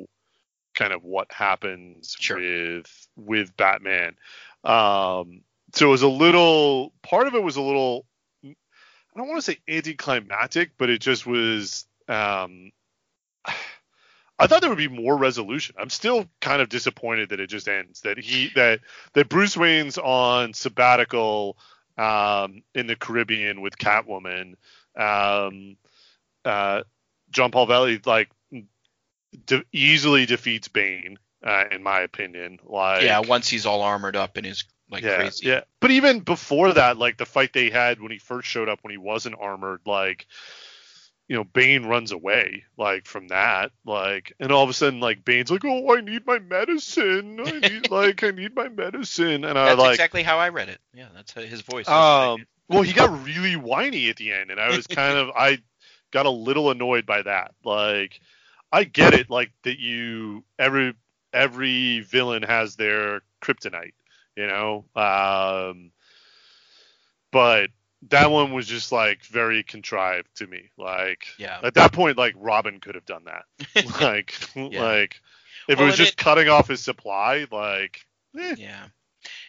[0.75, 4.15] kind of what happens with with Batman.
[4.63, 5.43] Um,
[5.75, 8.07] so it was a little part of it was a little
[9.17, 11.87] I don't want to say anticlimactic, but it just was.
[12.07, 12.71] Um,
[14.39, 15.77] I thought there would be more resolution.
[15.79, 18.03] I'm still kind of disappointed that it just ends.
[18.03, 18.81] That he that
[19.15, 21.57] that Bruce Wayne's on sabbatical
[21.97, 24.57] um, in the Caribbean with Catwoman.
[24.95, 25.79] Um,
[26.45, 26.83] uh,
[27.31, 28.29] John Paul Valley like
[29.47, 32.59] de- easily defeats Bane, uh, in my opinion.
[32.63, 35.47] Like yeah, once he's all armored up and is like yeah, crazy.
[35.47, 35.61] yeah.
[35.81, 38.93] But even before that, like the fight they had when he first showed up when
[38.93, 40.27] he wasn't armored, like
[41.29, 45.25] you know, Bane runs away like from that, like, and all of a sudden, like
[45.25, 47.41] Bane's like, "Oh, I need my medicine.
[47.41, 50.69] I need like I need my medicine," and I That's like, exactly how I read
[50.69, 50.81] it.
[50.95, 51.89] Yeah, that's his voice.
[51.89, 55.59] um, well, he got really whiny at the end, and I was kind of I
[56.13, 57.55] got a little annoyed by that.
[57.65, 58.21] Like,
[58.71, 60.95] I get it, like that you every
[61.33, 63.95] every villain has their kryptonite,
[64.37, 65.91] you know, um,
[67.33, 67.71] but
[68.09, 70.71] that one was just like very contrived to me.
[70.77, 71.59] Like, Yeah.
[71.63, 73.45] at that point, like Robin could have done that.
[74.01, 74.83] like, Yeah.
[74.83, 75.21] like
[75.69, 78.07] if Well, it was just it- cutting off his supply, like,
[78.39, 78.55] eh.
[78.59, 78.87] Yeah.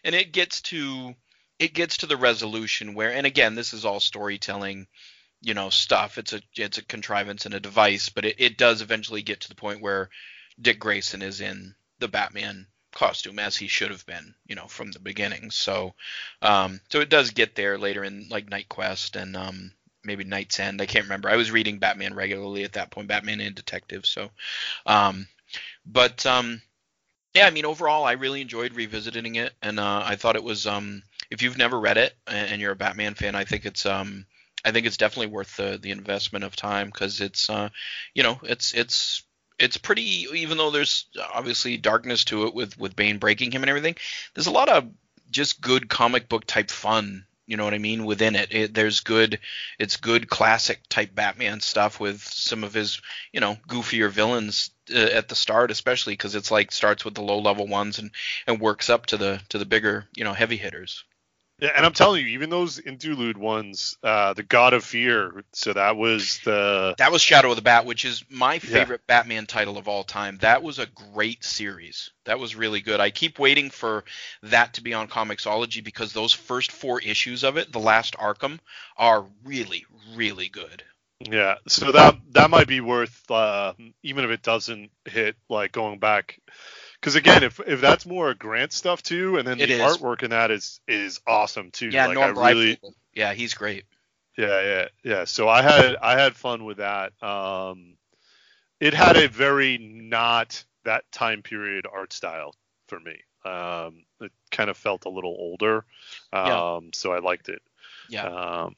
[0.04, 1.14] And it gets to
[1.60, 4.88] it gets to the resolution where and again this is all storytelling,
[5.42, 6.18] you know, stuff.
[6.18, 9.50] It's a it's a contrivance and a device, but it, it does eventually get to
[9.50, 10.10] the point where
[10.60, 12.66] Dick Grayson is in the Batman
[12.98, 15.52] costume as he should have been, you know, from the beginning.
[15.52, 15.94] So
[16.42, 19.72] um so it does get there later in like KnightQuest and um
[20.04, 20.82] maybe KnightsEnd.
[20.82, 21.30] I can't remember.
[21.30, 24.30] I was reading Batman regularly at that point, Batman and Detective, so
[24.86, 25.28] um
[25.86, 26.62] but um
[27.34, 30.66] yeah, I mean, overall, I really enjoyed revisiting it, and uh, I thought it was.
[30.66, 33.86] Um, if you've never read it and you're a Batman fan, I think it's.
[33.86, 34.26] Um,
[34.66, 37.48] I think it's definitely worth the the investment of time because it's.
[37.48, 37.70] Uh,
[38.16, 39.22] you know, it's it's
[39.60, 40.28] it's pretty.
[40.34, 43.96] Even though there's obviously darkness to it with with Bane breaking him and everything,
[44.34, 44.90] there's a lot of
[45.32, 47.26] just good comic book type fun.
[47.46, 48.06] You know what I mean?
[48.06, 49.40] Within it, it there's good.
[49.80, 53.02] It's good classic type Batman stuff with some of his,
[53.32, 57.22] you know, goofier villains uh, at the start, especially because it's like starts with the
[57.22, 58.12] low level ones and
[58.48, 61.06] and works up to the to the bigger, you know, heavy hitters.
[61.60, 65.44] Yeah, and I'm telling you, even those interlude ones, uh, the God of Fear.
[65.54, 69.48] So that was the That was Shadow of the Bat, which is my favorite Batman
[69.48, 70.38] title of all time.
[70.42, 72.12] That was a great series.
[72.26, 73.00] That was really good.
[73.00, 74.04] I keep waiting for
[74.44, 78.60] that to be on Comixology because those first four issues of it, the last Arkham,
[78.96, 79.86] are really,
[80.16, 80.84] really good.
[81.20, 81.56] yeah.
[81.68, 86.40] So that that might be worth uh, even if it doesn't hit like going back.
[87.00, 89.82] Because again, if if that's more of Grant stuff too, and then It the is.
[89.82, 91.90] artwork in that is is awesome too.
[91.90, 92.80] Yeah, like, Norm I really.
[93.14, 93.86] Yeah, he's great.
[94.38, 95.24] Yeah, yeah, yeah.
[95.26, 97.12] So I had I had fun with that.
[97.24, 97.98] Um,
[98.80, 102.56] it had a very not that time period art style
[102.88, 103.20] for me.
[103.46, 105.86] Um, it kind of felt a little older.
[106.34, 106.80] Um, Yeah.
[106.94, 107.62] so I liked it.
[108.10, 108.28] Yeah.
[108.28, 108.76] Um,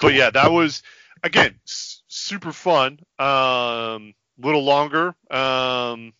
[0.00, 0.82] but yeah, that was
[1.22, 3.00] again s- super fun.
[3.18, 5.14] Um, a little longer.
[5.30, 6.12] Um,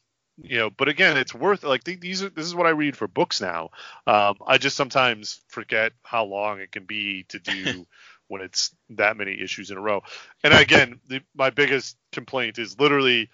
[0.43, 2.97] you know, but again, it's worth like th- these are this is what I read
[2.97, 3.71] for books now.
[4.07, 7.87] Um, I just sometimes forget how long it can be to do
[8.29, 10.03] when it's that many issues in a row.
[10.45, 13.29] And again, the, my biggest complaint is literally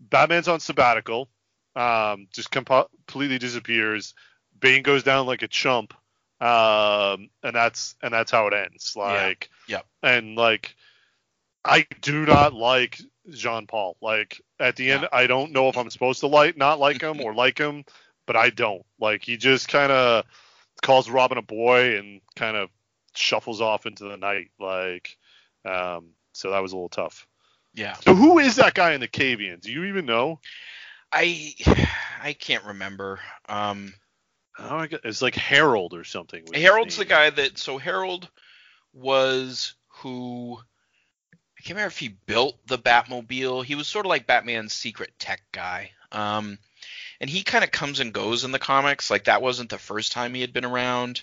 [0.00, 1.28] Batman's on sabbatical,
[1.76, 4.14] um, just compo- completely disappears.
[4.58, 5.94] Bane goes down like a chump,
[6.40, 8.94] um, and that's and that's how it ends.
[8.96, 9.86] Like, Yep.
[10.02, 10.74] and like,
[11.64, 13.00] I do not like
[13.30, 13.96] Jean Paul.
[14.00, 17.20] Like at the end, I don't know if I'm supposed to like not like him
[17.24, 17.84] or like him,
[18.26, 18.84] but I don't.
[19.00, 20.24] Like he just kind of
[20.82, 22.70] calls Robin a boy and kind of
[23.14, 24.50] shuffles off into the night.
[24.58, 25.16] Like,
[25.64, 27.26] um, so that was a little tough.
[27.74, 27.94] Yeah.
[27.94, 29.60] So who is that guy in the Cavian?
[29.60, 30.40] Do you even know?
[31.10, 31.54] I
[32.22, 33.20] I can't remember.
[33.48, 33.94] Um,
[34.58, 36.44] Oh, I get, it's like Harold or something.
[36.54, 38.28] Harold's the guy that so Harold
[38.92, 40.58] was who
[41.62, 43.64] I can't remember if he built the Batmobile.
[43.64, 45.92] He was sort of like Batman's secret tech guy.
[46.10, 46.58] Um,
[47.20, 49.12] and he kind of comes and goes in the comics.
[49.12, 51.22] Like that wasn't the first time he had been around.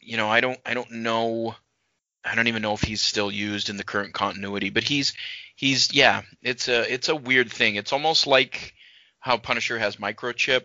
[0.00, 1.56] You know, I don't I don't know
[2.24, 5.14] I don't even know if he's still used in the current continuity, but he's
[5.56, 7.74] he's yeah, it's a it's a weird thing.
[7.74, 8.72] It's almost like
[9.18, 10.62] how Punisher has microchip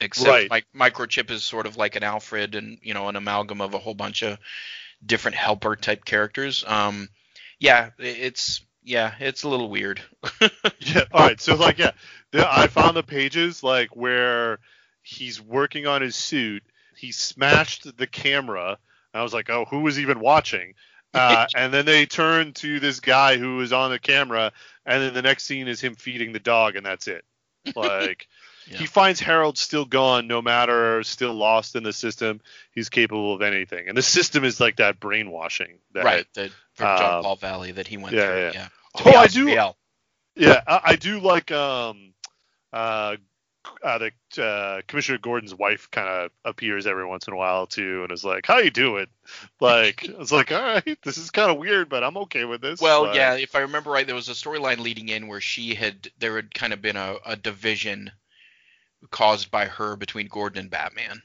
[0.00, 0.64] except Right.
[0.74, 3.78] mi- microchip is sort of like an Alfred and you know an amalgam of a
[3.78, 4.38] whole bunch of
[5.04, 6.64] different helper type characters.
[6.66, 7.10] Um,
[7.62, 10.02] yeah, it's yeah, it's a little weird.
[10.80, 11.04] Yeah.
[11.12, 11.40] All right.
[11.40, 11.92] So like, yeah,
[12.32, 14.58] the, I found the pages like where
[15.00, 16.64] he's working on his suit.
[16.96, 18.78] He smashed the camera.
[19.14, 20.74] I was like, oh, who was even watching?
[21.14, 24.50] Uh, and then they turn to this guy who is on the camera,
[24.86, 27.22] and then the next scene is him feeding the dog, and that's it.
[27.76, 28.26] Like.
[28.70, 28.78] Yeah.
[28.78, 32.40] He finds Harold still gone, no matter still lost in the system.
[32.70, 35.78] He's capable of anything, and the system is like that brainwashing.
[35.94, 38.40] That, right, the, from John um, Paul Valley that he went yeah, through.
[38.40, 38.52] yeah.
[38.54, 38.68] Yeah.
[39.06, 39.48] Oh, I do.
[39.48, 39.72] Yeah.
[40.34, 42.14] Yeah, I, I do like um
[42.72, 43.16] uh,
[43.82, 48.02] uh the uh, Commissioner Gordon's wife kind of appears every once in a while too,
[48.02, 49.06] and is like, "How you doing?"
[49.60, 52.80] Like it's like, all right, this is kind of weird, but I'm okay with this.
[52.80, 55.74] Well, but- yeah, if I remember right, there was a storyline leading in where she
[55.74, 58.10] had there had kind of been a, a division
[59.10, 61.22] caused by her between Gordon and Batman.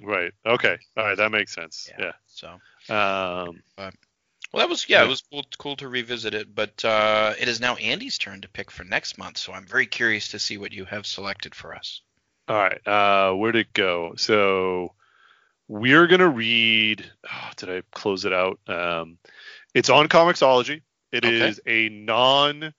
[0.00, 0.32] Right.
[0.44, 0.76] Okay.
[0.96, 1.16] All right.
[1.16, 1.90] That makes sense.
[1.98, 2.06] Yeah.
[2.06, 2.12] Yeah.
[2.26, 3.62] So, Um.
[4.56, 6.54] Well, that was yeah, it was cool, cool to revisit it.
[6.54, 9.84] But uh, it is now Andy's turn to pick for next month, so I'm very
[9.84, 12.00] curious to see what you have selected for us.
[12.48, 12.86] All right.
[12.86, 14.14] Uh, where'd it go?
[14.16, 14.94] So
[15.68, 17.04] we're gonna read.
[17.30, 18.58] Oh, did I close it out?
[18.66, 19.18] Um,
[19.74, 20.80] it's on Comixology.
[21.12, 21.48] It Okay.
[21.48, 22.72] is a non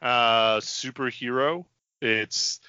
[0.00, 1.64] uh, superhero.
[2.00, 2.60] It's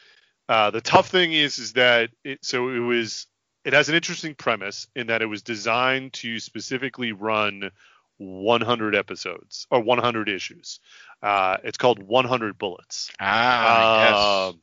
[0.49, 3.28] uh, the tough thing is is that it so it was
[3.66, 7.70] it has an interesting premise in that it was designed to specifically run
[8.18, 10.80] 100 episodes or 100 issues.
[11.22, 13.11] Uh, it's called 100 Bullets.
[13.20, 14.61] Ah, Um,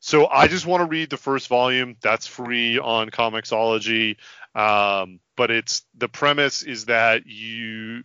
[0.00, 1.96] So I just want to read the first volume.
[2.02, 4.16] That's free on Comixology.
[4.54, 8.04] Um, but it's the premise is that you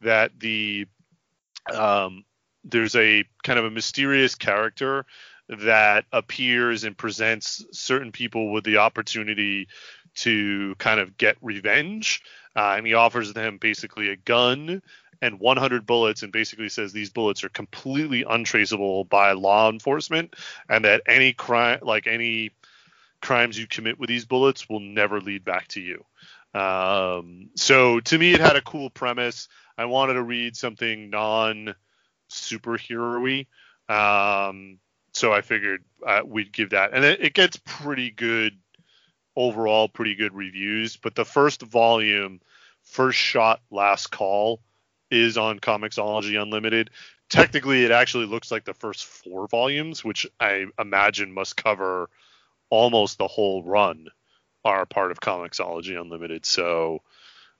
[0.00, 0.86] that the
[1.74, 2.24] um,
[2.64, 5.06] there's a kind of a mysterious character
[5.48, 9.68] that appears and presents certain people with the opportunity
[10.14, 12.22] to kind of get revenge.
[12.56, 14.82] Uh, and he offers them basically a gun
[15.22, 20.34] and 100 bullets and basically says these bullets are completely untraceable by law enforcement
[20.68, 22.50] and that any crime like any
[23.20, 26.04] crimes you commit with these bullets will never lead back to you.
[26.58, 29.48] Um, so to me it had a cool premise.
[29.76, 31.74] I wanted to read something non
[32.30, 33.46] superhero-y
[33.90, 34.78] um,
[35.12, 36.92] so i figured uh, we'd give that.
[36.92, 38.56] And it, it gets pretty good
[39.48, 42.40] overall pretty good reviews but the first volume
[42.82, 44.60] first shot last call
[45.10, 46.90] is on Comixology Unlimited.
[47.28, 52.10] Technically, it actually looks like the first four volumes, which I imagine must cover
[52.70, 54.08] almost the whole run,
[54.64, 56.44] are part of Comixology Unlimited.
[56.46, 57.02] So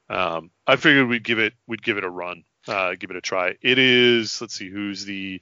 [0.09, 3.20] um, I figured we'd give it we'd give it a run, uh, give it a
[3.20, 3.57] try.
[3.62, 5.41] It is let's see who's the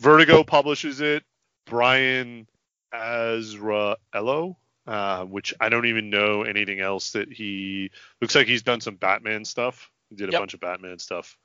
[0.00, 1.22] Vertigo publishes it.
[1.66, 2.46] Brian
[2.94, 4.56] Azzarello,
[4.86, 8.96] uh, which I don't even know anything else that he looks like he's done some
[8.96, 9.90] Batman stuff.
[10.10, 10.40] He did a Yep.
[10.40, 11.36] bunch of Batman stuff.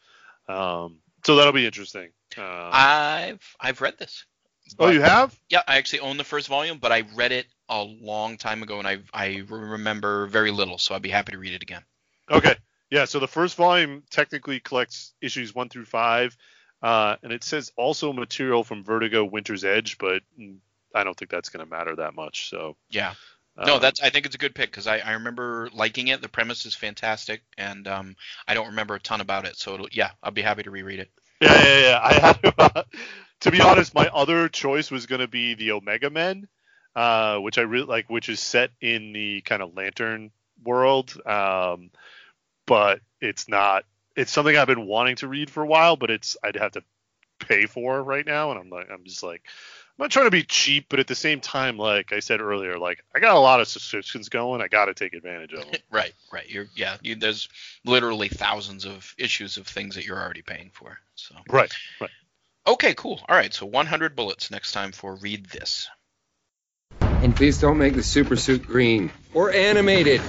[0.48, 2.10] Um, so that'll be interesting.
[2.38, 4.26] Um, I've I've read this.
[4.80, 5.38] oh, you have?
[5.50, 8.80] Yeah, I actually own the first volume, but I read it a long time ago,
[8.80, 11.84] and I I remember very little, so I'd be happy to read it again.
[12.30, 12.56] Okay.
[12.90, 13.06] Yeah.
[13.06, 16.38] So the first volume technically collects issues one through five,
[16.82, 20.58] uh, and it says also material from Vertigo Winter's Edge, but mm,
[20.94, 22.50] I don't think that's going to matter that much.
[22.50, 22.76] So.
[22.90, 23.14] Yeah.
[23.58, 26.22] No, um, that's I think it's a good pick because I, I remember liking it.
[26.22, 28.16] The premise is fantastic, and um,
[28.48, 29.58] I don't remember a ton about it.
[29.58, 31.12] So it'll, yeah, I'll be happy to reread it.
[31.42, 32.00] Yeah, yeah, yeah.
[32.02, 32.84] I had to, uh,
[33.42, 36.48] to be honest, my other choice was going to be the Omega Men,
[36.96, 40.32] uh, which I really like, which is set in the kind of Lantern
[40.64, 41.14] world.
[41.26, 41.92] Um,
[42.66, 43.84] but it's not.
[44.16, 46.84] It's something I've been wanting to read for a while, but it's I'd have to
[47.40, 49.44] pay for right now, and I'm like, I'm just like,
[50.02, 53.04] not trying to be cheap, but at the same time, like I said earlier, like
[53.16, 55.80] I got a lot of subscriptions going, I got to take advantage of them.
[55.92, 56.50] Right, right.
[56.50, 56.98] You're yeah.
[57.02, 57.50] You, there's
[57.86, 60.98] literally thousands of issues of things that you're already paying for.
[61.16, 62.10] So right, right.
[62.66, 63.20] okay, cool.
[63.28, 65.90] All right, so 100 bullets next time for read this.
[67.02, 70.22] And please don't make the super suit green or animated.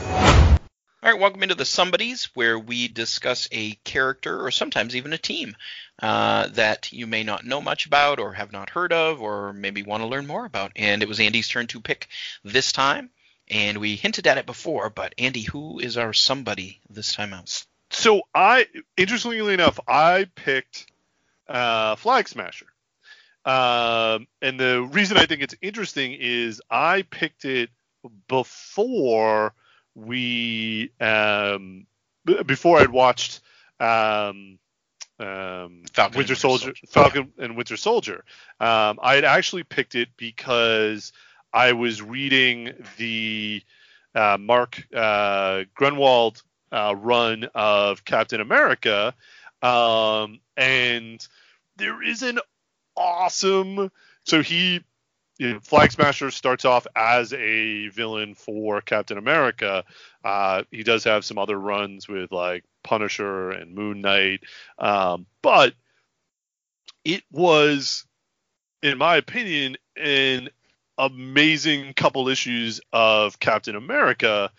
[1.04, 5.18] All right, welcome into the Somebodies, where we discuss a character or sometimes even a
[5.18, 5.56] team
[6.00, 9.82] uh, that you may not know much about or have not heard of or maybe
[9.82, 10.70] want to learn more about.
[10.76, 12.06] And it was Andy's turn to pick
[12.44, 13.10] this time,
[13.48, 17.64] and we hinted at it before, but Andy, who is our somebody this time out?
[17.90, 20.86] So I, interestingly enough, I picked
[21.48, 22.66] uh, Flag Smasher.
[23.44, 27.70] Um, and the reason I think it's interesting is I picked it
[28.28, 29.52] before
[29.94, 31.86] we, um,
[32.24, 33.40] b- before I'd watched
[33.80, 34.58] um,
[35.18, 36.86] um, Falcon Winter Soldier, Soldier.
[36.88, 38.24] Falcon and Winter Soldier.
[38.60, 41.12] Um, I had actually picked it because
[41.52, 43.62] I was reading the
[44.14, 49.14] uh, Mark uh, Gruenwald uh, run of Captain America,
[49.62, 51.26] um, and
[51.76, 52.38] there is an
[52.96, 53.90] awesome.
[54.24, 54.82] So he,
[55.38, 59.84] you know, Flag Smasher starts off as a villain for Captain America.
[60.24, 64.42] Uh, he does have some other runs with like Punisher and Moon Knight,
[64.78, 65.74] um, but
[67.04, 68.04] it was,
[68.82, 70.50] in my opinion, an
[70.98, 74.50] amazing couple issues of Captain America.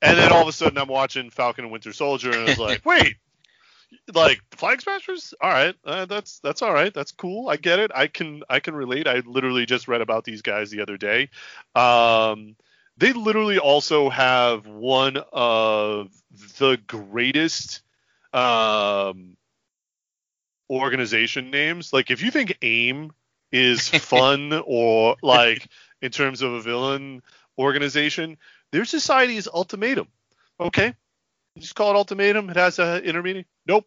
[0.00, 2.58] And then all of a sudden, I'm watching Falcon and Winter Soldier, and I was
[2.58, 3.16] like, wait,
[4.12, 5.34] like flag smashers?
[5.40, 5.74] All right.
[5.84, 6.92] Uh, that's that's all right.
[6.92, 7.48] That's cool.
[7.48, 7.90] I get it.
[7.94, 9.06] I can i can relate.
[9.06, 11.30] I literally just read about these guys the other day.
[11.74, 12.56] Um
[12.96, 16.10] they literally also have one of
[16.58, 17.82] the greatest
[18.32, 19.36] um
[20.70, 21.92] organization names.
[21.92, 23.12] Like if you think aim
[23.52, 25.68] is fun or like
[26.02, 27.22] in terms of a villain
[27.58, 28.36] organization
[28.72, 30.08] their society is ultimatum.
[30.58, 30.94] Okay?
[31.54, 32.50] You just call it ultimatum.
[32.50, 33.86] It has a inner meaning nope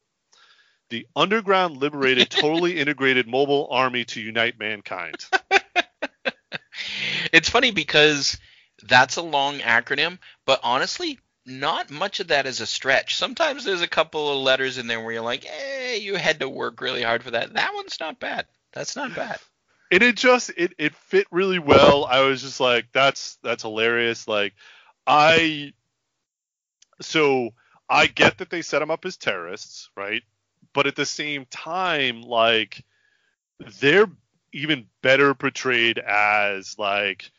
[0.89, 5.15] the underground liberated totally integrated mobile army to unite mankind
[7.33, 8.37] It's funny because
[8.83, 13.15] that's a long acronym, but honestly, not much of that is a stretch.
[13.15, 16.49] Sometimes there's a couple of letters in there where you're like, hey, you had to
[16.49, 17.53] work really hard for that.
[17.53, 18.45] That one's not bad.
[18.73, 19.39] That's not bad.
[19.91, 22.05] and it just it it fit really well.
[22.05, 24.27] I was just like, that's that's hilarious.
[24.27, 24.53] Like
[25.05, 25.73] I
[27.01, 27.51] so
[27.89, 30.23] I get that they set them up as terrorists, right?
[30.73, 32.83] But at the same time, like
[33.79, 34.09] they're
[34.53, 37.31] even better portrayed as like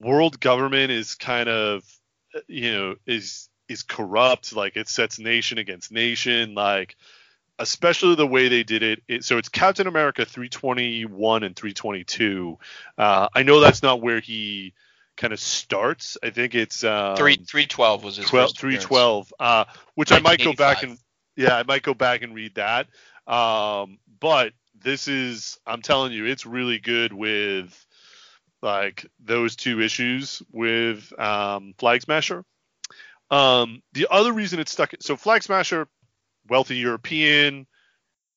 [0.00, 1.82] world government is kind of
[2.46, 6.96] you know is is corrupt like it sets nation against nation like
[7.58, 12.58] especially the way they did it, it so it's captain america 321 and 322
[12.98, 14.74] uh, i know that's not where he
[15.16, 16.16] kind of starts.
[16.22, 18.84] I think it's um, Three three twelve was his 12 first appearance.
[18.84, 19.64] 312 uh,
[19.94, 20.98] which i might go back and
[21.36, 22.86] yeah i might go back and read that.
[23.26, 24.52] Um, but
[24.82, 27.86] this is i'm telling you it's really good with
[28.62, 32.44] like those two issues with um, flag smasher.
[33.30, 35.88] Um, the other reason it's stuck so flag smasher
[36.48, 37.66] wealthy european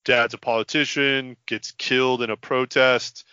[0.03, 3.25] dad's a politician gets killed in a protest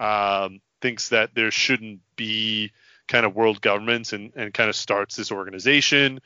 [0.00, 2.72] um, thinks that there shouldn't be
[3.08, 6.20] kind of world governments and, and kind of starts this organization.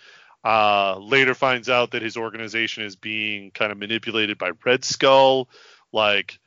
[0.45, 5.49] Uh, later finds out that his organization is being kind of manipulated by red skull
[5.93, 6.39] like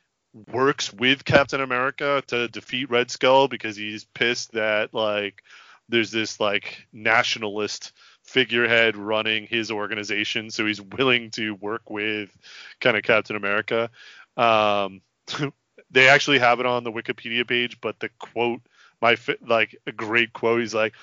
[0.50, 5.42] works with captain america to defeat red skull because he's pissed that like
[5.90, 12.34] there's this like nationalist figurehead running his organization so he's willing to work with
[12.80, 13.90] kind of captain america.
[14.38, 15.02] Um
[15.90, 18.62] they actually have it on the wikipedia page but the quote
[19.02, 20.94] my like a great quote he's like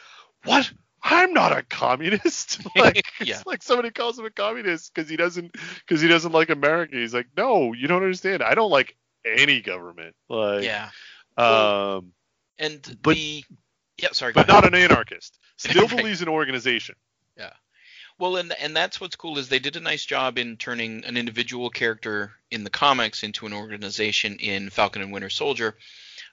[0.46, 0.72] what
[1.04, 3.36] i'm not a communist like Yeah.
[3.36, 5.52] it's like somebody calls him a communist because he doesn't
[5.86, 8.96] because he doesn't like america he's like no you don't understand i don't like
[9.26, 10.90] any government like Yeah.
[11.38, 12.14] um
[12.58, 13.44] And But- the
[13.98, 14.32] yeah, sorry.
[14.34, 15.98] but not an anarchist still Right.
[15.98, 16.96] believes in organization
[17.38, 17.52] Yeah.
[18.18, 21.16] Well, and and that's what's cool is they did a nice job in turning an
[21.16, 25.78] individual character in the comics into an organization in Falcon and Winter Soldier,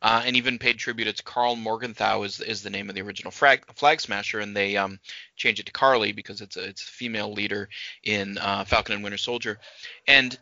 [0.06, 1.08] uh, and even paid tribute.
[1.08, 4.76] It's Carl Morgenthau is is the name of the original flag, flag smasher, and they
[4.76, 5.00] um,
[5.34, 7.68] changed it to Carly because it's a it's a female leader
[8.04, 9.58] in uh, Falcon and Winter Soldier,
[10.06, 10.38] and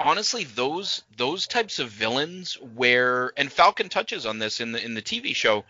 [0.00, 4.94] honestly those those types of villains where and Falcon touches on this in the in
[4.94, 5.66] the TV show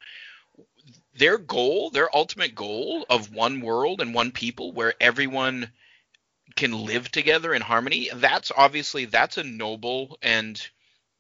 [1.17, 5.69] their goal, their ultimate goal of one world and one people where everyone
[6.55, 10.65] can live together in harmony, that's obviously that's a noble and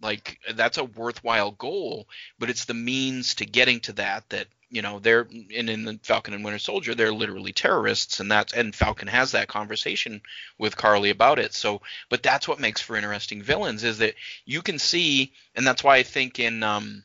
[0.02, 4.82] like that's a worthwhile goal, but it's the means to getting to that that you
[4.82, 8.74] know they're and in the Falcon and Winter Soldier they're literally terrorists and that's and
[8.74, 10.22] Falcon has that conversation
[10.58, 11.54] with Carly about it.
[11.54, 15.84] So but that's what makes for interesting villains is that you can see and that's
[15.84, 17.04] why I think in um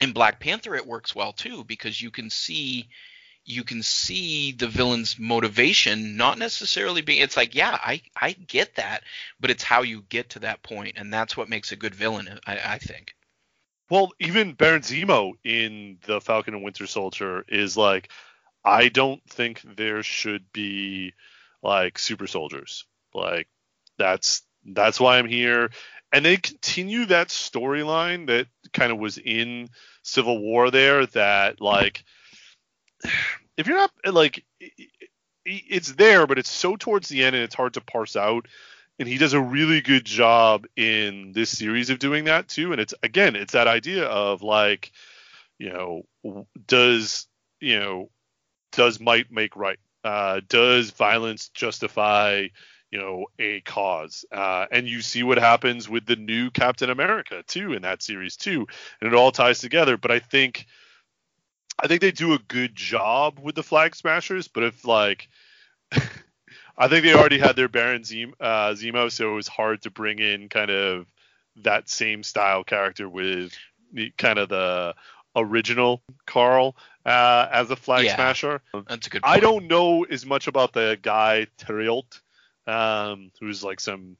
[0.00, 2.88] in Black Panther it works well too because you can see
[3.44, 8.76] you can see the villain's motivation not necessarily being it's like yeah I I get
[8.76, 9.02] that
[9.40, 12.38] but it's how you get to that point and that's what makes a good villain
[12.46, 13.14] I, I think
[13.90, 18.10] Well, even Baron Zemo in the Falcon and Winter Soldier is like,
[18.64, 21.12] I don't think there should be
[21.62, 22.86] like super soldiers.
[23.12, 23.48] Like
[23.98, 25.70] that's that's why I'm here.
[26.12, 29.68] And they continue that storyline that kind of was in
[30.02, 32.04] Civil War there that like
[33.56, 34.44] if you're not like
[35.44, 38.46] it's there but it's so towards the end and it's hard to parse out.
[38.98, 42.72] And he does a really good job in this series of doing that too.
[42.72, 44.92] And it's again it's that idea of like
[45.58, 47.26] you know does
[47.60, 48.10] you know
[48.72, 49.78] does might make right?
[50.04, 52.46] Uh, does violence justify
[52.92, 54.24] you know a cause?
[54.30, 58.36] Uh, and you see what happens with the new captain america too in that series
[58.36, 58.66] too.
[59.00, 59.96] And it all ties together.
[59.96, 60.66] But i think
[61.82, 65.28] i think they do a good job with the flag smashers but if like
[66.76, 69.90] I think they already had their Baron Zemo, uh, Zemo, so it was hard to
[69.90, 71.06] bring in kind of
[71.62, 73.52] that same style character with
[73.92, 74.94] the, kind of the
[75.36, 78.16] original Carl uh, as a flag Yeah.
[78.16, 78.62] smasher.
[78.88, 82.20] that's a good I don't know as much about the guy Thierrault
[82.66, 84.16] um, who's like some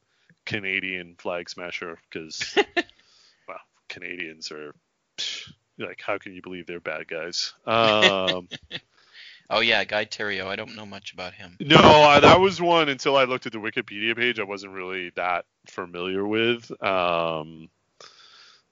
[0.47, 2.57] Canadian flag smasher because
[3.49, 4.75] well, Canadians are
[5.19, 7.55] psh, like how can you believe they're bad guys?
[7.67, 8.49] Um,
[9.51, 10.47] Oh yeah, Guy Thierrault.
[10.47, 11.57] I don't know much about him.
[11.61, 14.41] no, I, that was one until I looked at the Wikipedia page.
[14.41, 16.71] I wasn't really that familiar with.
[16.83, 17.69] Um,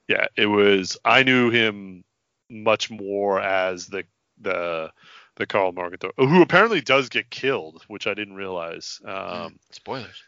[0.07, 0.97] yeah, it was.
[1.05, 2.03] I knew him
[2.49, 4.03] much more as the
[4.41, 4.91] the
[5.35, 8.99] the Carl Morgenthau, who apparently does get killed, which I didn't realize.
[9.05, 10.23] Um, Spoilers.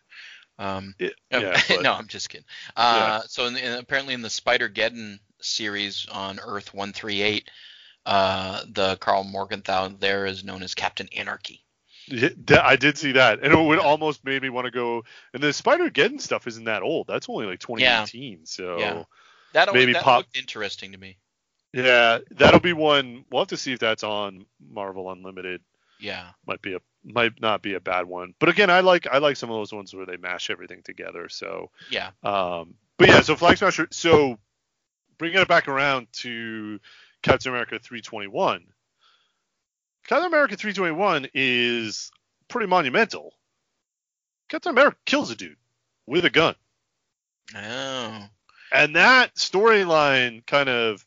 [0.57, 2.45] Um, it- oh, yeah, but- no, I'm just kidding.
[2.75, 7.49] Uh, So in the, in, apparently in the Spider Geddon series on Earth 138,
[8.05, 11.61] uh, the Carl Morgenthau there is known as Captain Anarchy.
[12.07, 12.29] Yeah,
[12.61, 15.03] I did see that, and it would almost made me want to go.
[15.33, 17.07] And the Spider Geddon stuff isn't that old.
[17.07, 18.45] That's only like 2018.
[18.45, 19.03] So Yeah.
[19.53, 21.17] That Maybe that pop- interesting to me.
[21.73, 23.25] yeah, that'll be one.
[23.31, 25.61] We'll have to see if that's on Marvel Unlimited.
[25.99, 26.27] Yeah.
[26.45, 28.33] Might be a might not be a bad one.
[28.39, 31.29] But again, I like I like some of those ones where they mash everything together.
[31.29, 32.11] So Yeah.
[32.23, 33.87] um, but yeah, so Flag Smasher.
[33.91, 34.39] So
[35.17, 36.79] bringing it back around to
[37.21, 38.65] Captain America 321.
[40.07, 42.11] Captain America 321 is
[42.47, 43.33] pretty monumental.
[44.49, 45.57] Captain America kills a dude
[46.05, 46.55] with a gun.
[47.55, 48.27] Oh.
[48.71, 51.05] And that storyline kind of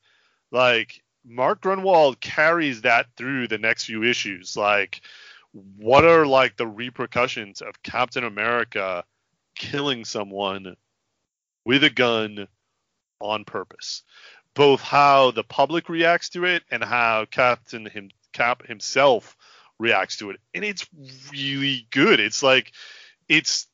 [0.51, 4.57] like Mark Gruenwald carries that through the next few issues.
[4.57, 5.01] Like,
[5.53, 9.05] what are like the repercussions of Captain America
[9.55, 10.77] killing someone
[11.65, 12.49] with a gun
[13.21, 14.03] on purpose?
[14.55, 19.37] Both how the public reacts to it and how Captain him Cap himself
[19.79, 20.41] reacts to it.
[20.55, 20.87] And it's
[21.33, 22.21] really good.
[22.21, 22.73] It's like
[23.29, 23.67] it's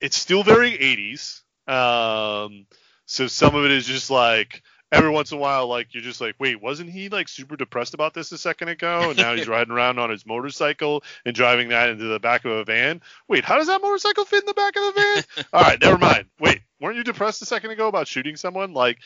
[0.00, 1.42] it's still very 80s.
[1.70, 2.66] Um,
[3.06, 6.20] so some of it is just like every once in a while, like you're just
[6.20, 9.10] like, wait, wasn't he like super depressed about this a second ago?
[9.10, 12.52] And now he's riding around on his motorcycle and driving that into the back of
[12.52, 13.00] a van.
[13.28, 15.46] Wait, how does that motorcycle fit in the back of the van?
[15.52, 16.26] All right, never mind.
[16.40, 18.72] Wait, weren't you depressed a second ago about shooting someone?
[18.72, 18.98] Like,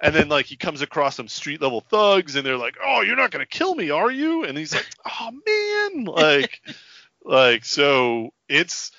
[0.00, 3.16] and then like he comes across some street level thugs and they're like, oh, you're
[3.16, 4.44] not gonna kill me, are you?
[4.44, 6.60] And he's like, oh man, like,
[7.24, 8.92] like so it's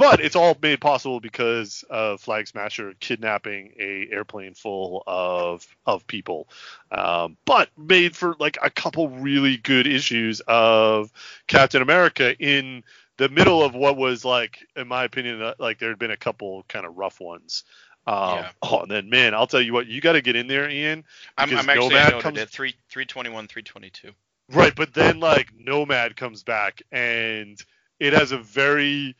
[0.00, 6.06] but it's all made possible because of Flag Smasher kidnapping a airplane full of of
[6.06, 6.48] people.
[6.90, 11.12] Um, but made for like a couple really good issues of
[11.46, 12.82] Captain America in
[13.18, 16.16] the middle of what was like, in my opinion, uh, like there had been a
[16.16, 17.64] couple kind of rough ones.
[18.06, 18.50] Um, Yeah.
[18.62, 21.04] Oh, and then man, I'll tell you what, you got to get in there, Ian.
[21.36, 24.12] I'm, I'm actually Nomad comes- it three three twenty one three twenty two.
[24.50, 27.62] Right, but then like Nomad comes back and
[28.00, 29.14] it has a very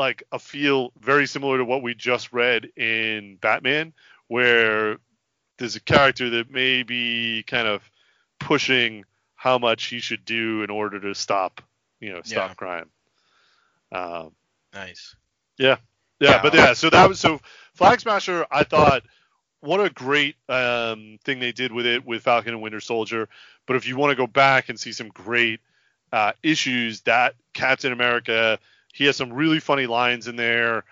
[0.00, 3.92] like a feel very similar to what we just read in Batman,
[4.28, 4.98] where
[5.58, 7.88] there's a character that may be kind of
[8.40, 9.04] pushing
[9.36, 11.62] how much he should do in order to stop,
[12.00, 12.54] you know, stop Yeah.
[12.54, 12.90] crime.
[13.92, 14.32] Um,
[14.74, 15.16] Nice.
[15.58, 15.76] yeah,
[16.20, 17.40] yeah, but yeah, so that was so
[17.74, 18.46] Flag Smasher.
[18.50, 19.02] I thought
[19.60, 23.28] what a great um, thing they did with it with Falcon and Winter Soldier.
[23.66, 25.60] But if you want to go back and see some great
[26.12, 28.58] uh, issues, that Captain America,
[28.92, 30.84] he has some really funny lines in there.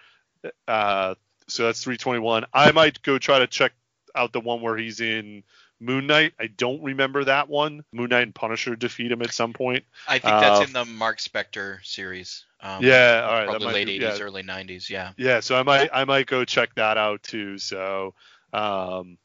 [0.67, 1.15] Uh,
[1.49, 2.45] so that's 321.
[2.53, 3.73] I might go try to check
[4.15, 5.43] out the one where he's in
[5.81, 6.33] Moon Knight.
[6.39, 7.85] I don't remember that one.
[7.93, 9.85] Moon Knight and Punisher defeat him at some point.
[10.07, 12.45] I think that's Uh, in the Marc Spector series.
[12.61, 14.25] Um, Yeah, all right, that Probably might late be- 80s, yeah.
[14.25, 14.91] early 90s.
[14.91, 15.13] Yeah.
[15.17, 17.59] Yeah, so I might I might go check that out too.
[17.59, 18.15] So,
[18.53, 19.19] um,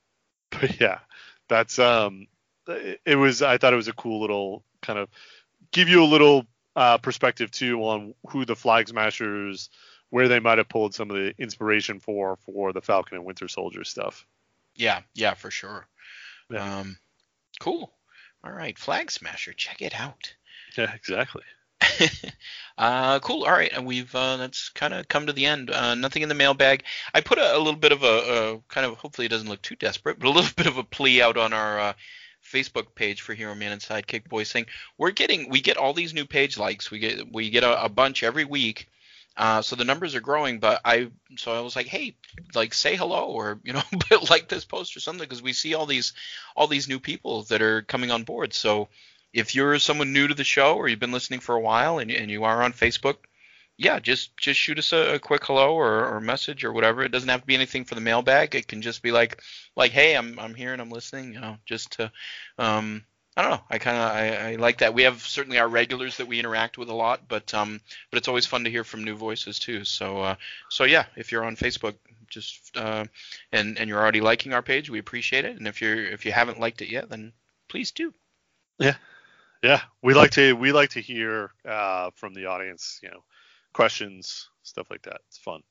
[0.51, 0.99] but yeah,
[1.49, 2.27] that's um,
[2.67, 5.09] it, it was I thought it was a cool little kind of
[5.71, 6.45] give you a little
[6.75, 9.69] uh, perspective too on who the Flag Smashers,
[10.09, 13.47] where they might have pulled some of the inspiration for for the Falcon and Winter
[13.47, 14.25] Soldier stuff.
[14.75, 15.87] Yeah, yeah, for sure.
[16.49, 16.79] Yeah.
[16.79, 16.97] Um,
[17.59, 17.93] cool.
[18.43, 20.33] All right, Flag Smasher, check it out.
[20.75, 21.43] Yeah, exactly.
[22.79, 23.43] uh, cool.
[23.43, 25.69] All right, and we've uh, that's kind of come to the end.
[25.69, 26.83] Uh, nothing in the mailbag.
[27.13, 29.61] I put a, a little bit of a, a kind of hopefully it doesn't look
[29.61, 31.93] too desperate, but a little bit of a plea out on our uh,
[32.53, 34.67] Facebook page for Hero Man and Sidekick Boys saying
[34.97, 36.91] we're getting we get all these new page likes.
[36.91, 38.89] We get we get a, a bunch every week.
[39.35, 42.15] Uh, so the numbers are growing, but I so I was like, hey,
[42.53, 43.81] like say hello or you know
[44.29, 46.13] like this post or something because we see all these
[46.55, 48.53] all these new people that are coming on board.
[48.53, 48.89] So
[49.33, 52.11] if you're someone new to the show or you've been listening for a while and,
[52.11, 53.15] and you are on Facebook,
[53.83, 57.03] yeah, just just shoot us a, a quick hello or, or message or whatever.
[57.03, 58.55] It doesn't have to be anything for the mailbag.
[58.55, 59.41] It can just be like
[59.75, 61.33] like hey, I'm I'm here and I'm listening.
[61.33, 62.11] You know, just to
[62.57, 63.03] um
[63.35, 63.63] I don't know.
[63.69, 64.93] I kind of I, I like that.
[64.93, 67.81] We have certainly our regulars that we interact with a lot, but um
[68.11, 69.83] but it's always fun to hear from new voices too.
[69.85, 70.35] So uh
[70.69, 71.95] so yeah, if you're on Facebook,
[72.29, 73.05] just uh
[73.51, 75.57] and and you're already liking our page, we appreciate it.
[75.57, 77.33] And if you're if you haven't liked it yet, then
[77.69, 78.13] please do.
[79.63, 82.99] Yeah, we like to we like to hear uh, from the audience.
[83.01, 83.23] You know,
[83.73, 85.21] questions, stuff like that.
[85.27, 85.61] It's fun.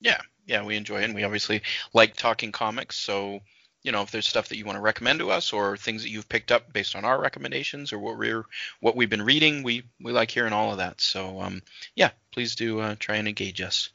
[0.00, 1.62] Yeah, yeah, we enjoy it, and we obviously
[1.92, 2.96] like talking comics.
[2.96, 3.40] So,
[3.82, 6.10] you know, if there's stuff that you want to recommend to us, or things that
[6.10, 8.44] you've picked up based on our recommendations, or what we're
[8.80, 11.00] what we've been reading, we we like hearing all of that.
[11.00, 11.62] So, um,
[11.94, 13.90] yeah, please do uh, try and engage us.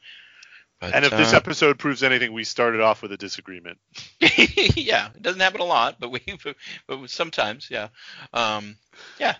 [0.80, 3.78] But, and if this uh, episode proves anything, we started off with a disagreement.
[4.20, 6.20] yeah, it doesn't happen a lot, but we
[6.86, 7.88] but sometimes, yeah,
[8.32, 8.76] um,
[9.18, 9.36] yeah.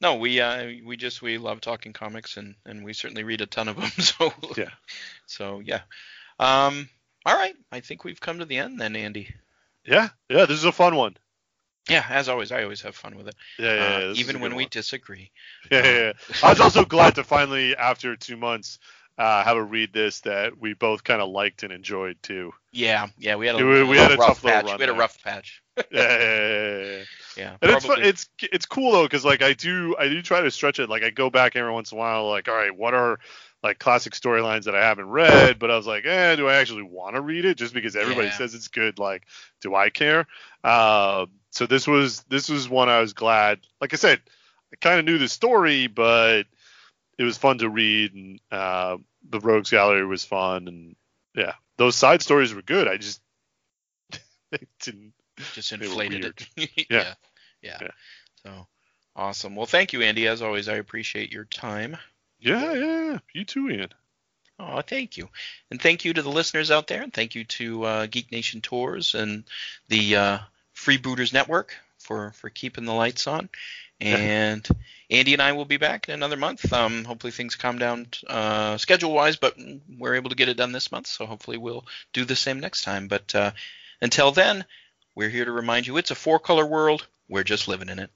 [0.00, 3.46] No, we uh, we just we love talking comics and and we certainly read a
[3.46, 3.90] ton of them.
[4.00, 4.70] So Yeah.
[5.26, 5.80] so yeah.
[6.38, 6.88] Um,
[7.24, 9.34] all right, I think we've come to the end then, Andy.
[9.86, 11.16] Yeah, yeah, this is a fun one.
[11.88, 13.34] Yeah, as always, I always have fun with it.
[13.58, 15.30] Yeah, yeah, Uh, yeah, a even when we disagree.
[15.70, 16.12] Yeah, yeah, yeah.
[16.42, 18.78] I was also glad to finally, after two months,
[19.18, 22.52] uh, have a read this that we both kind of liked and enjoyed too.
[22.72, 24.70] Yeah, yeah, we had a, we- we had a rough tough little patch.
[24.70, 25.62] run we had a rough patch.
[25.76, 27.04] Yeah, yeah, yeah, yeah,
[27.36, 27.56] yeah.
[27.62, 30.50] And it's probably- it's it's cool though because like I do I do try to
[30.50, 30.88] stretch it.
[30.88, 32.28] Like I go back every once in a while.
[32.28, 33.18] Like all right, what are
[33.62, 35.58] like classic storylines that I haven't read?
[35.58, 37.56] But I was like, eh, do I actually want to read it?
[37.56, 38.34] Just because everybody Yeah.
[38.34, 39.22] says it's good, like,
[39.62, 40.26] do I care?
[40.62, 43.60] Uh, so this was this was one I was glad.
[43.80, 44.20] Like I said,
[44.72, 46.44] I kind of knew the story, but
[47.16, 48.98] it was fun to read, and uh,
[49.30, 50.96] the Rogues Gallery was fun, and
[51.34, 52.86] yeah, those side stories were good.
[52.88, 53.20] I just
[54.50, 55.14] they didn't.
[55.52, 56.48] Just inflated it.
[56.56, 56.96] yeah.
[56.98, 57.14] Yeah.
[57.62, 57.78] yeah.
[57.80, 57.88] Yeah.
[58.42, 58.66] So
[59.16, 59.56] awesome.
[59.56, 60.26] Well, thank you, Andy.
[60.26, 61.96] As always, I appreciate your time.
[62.38, 63.18] Yeah, yeah, yeah.
[63.32, 63.88] You too, Ian.
[64.58, 65.28] Oh, thank you.
[65.70, 67.02] And thank you to the listeners out there.
[67.02, 69.44] And thank you to uh, Geek Nation Tours and
[69.88, 70.38] the uh,
[70.76, 73.48] Freebooters Network for, for keeping the lights on.
[74.00, 74.66] And
[75.08, 76.72] Andy and I will be back in another month.
[76.72, 79.56] Um, hopefully things calm down uh, schedule wise, but
[79.98, 81.06] we're able to get it done this month.
[81.06, 83.08] So hopefully we'll do the same next time.
[83.08, 83.52] But uh,
[84.02, 84.64] until then,
[85.14, 87.06] we're here to remind you it's a four color world.
[87.28, 88.10] We're just living in it.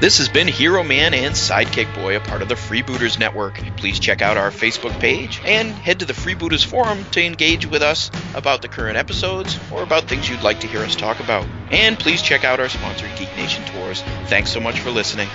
[0.00, 3.54] This has been Hero Man and Sidekick Boy, a part of the Freebooters Network.
[3.78, 7.80] Please check out our Facebook page and head to the Freebooters Forum to engage with
[7.80, 11.46] us about the current episodes or about things you'd like to hear us talk about.
[11.70, 14.02] And please check out our sponsor, Geek Nation Tours.
[14.26, 15.28] Thanks so much for listening.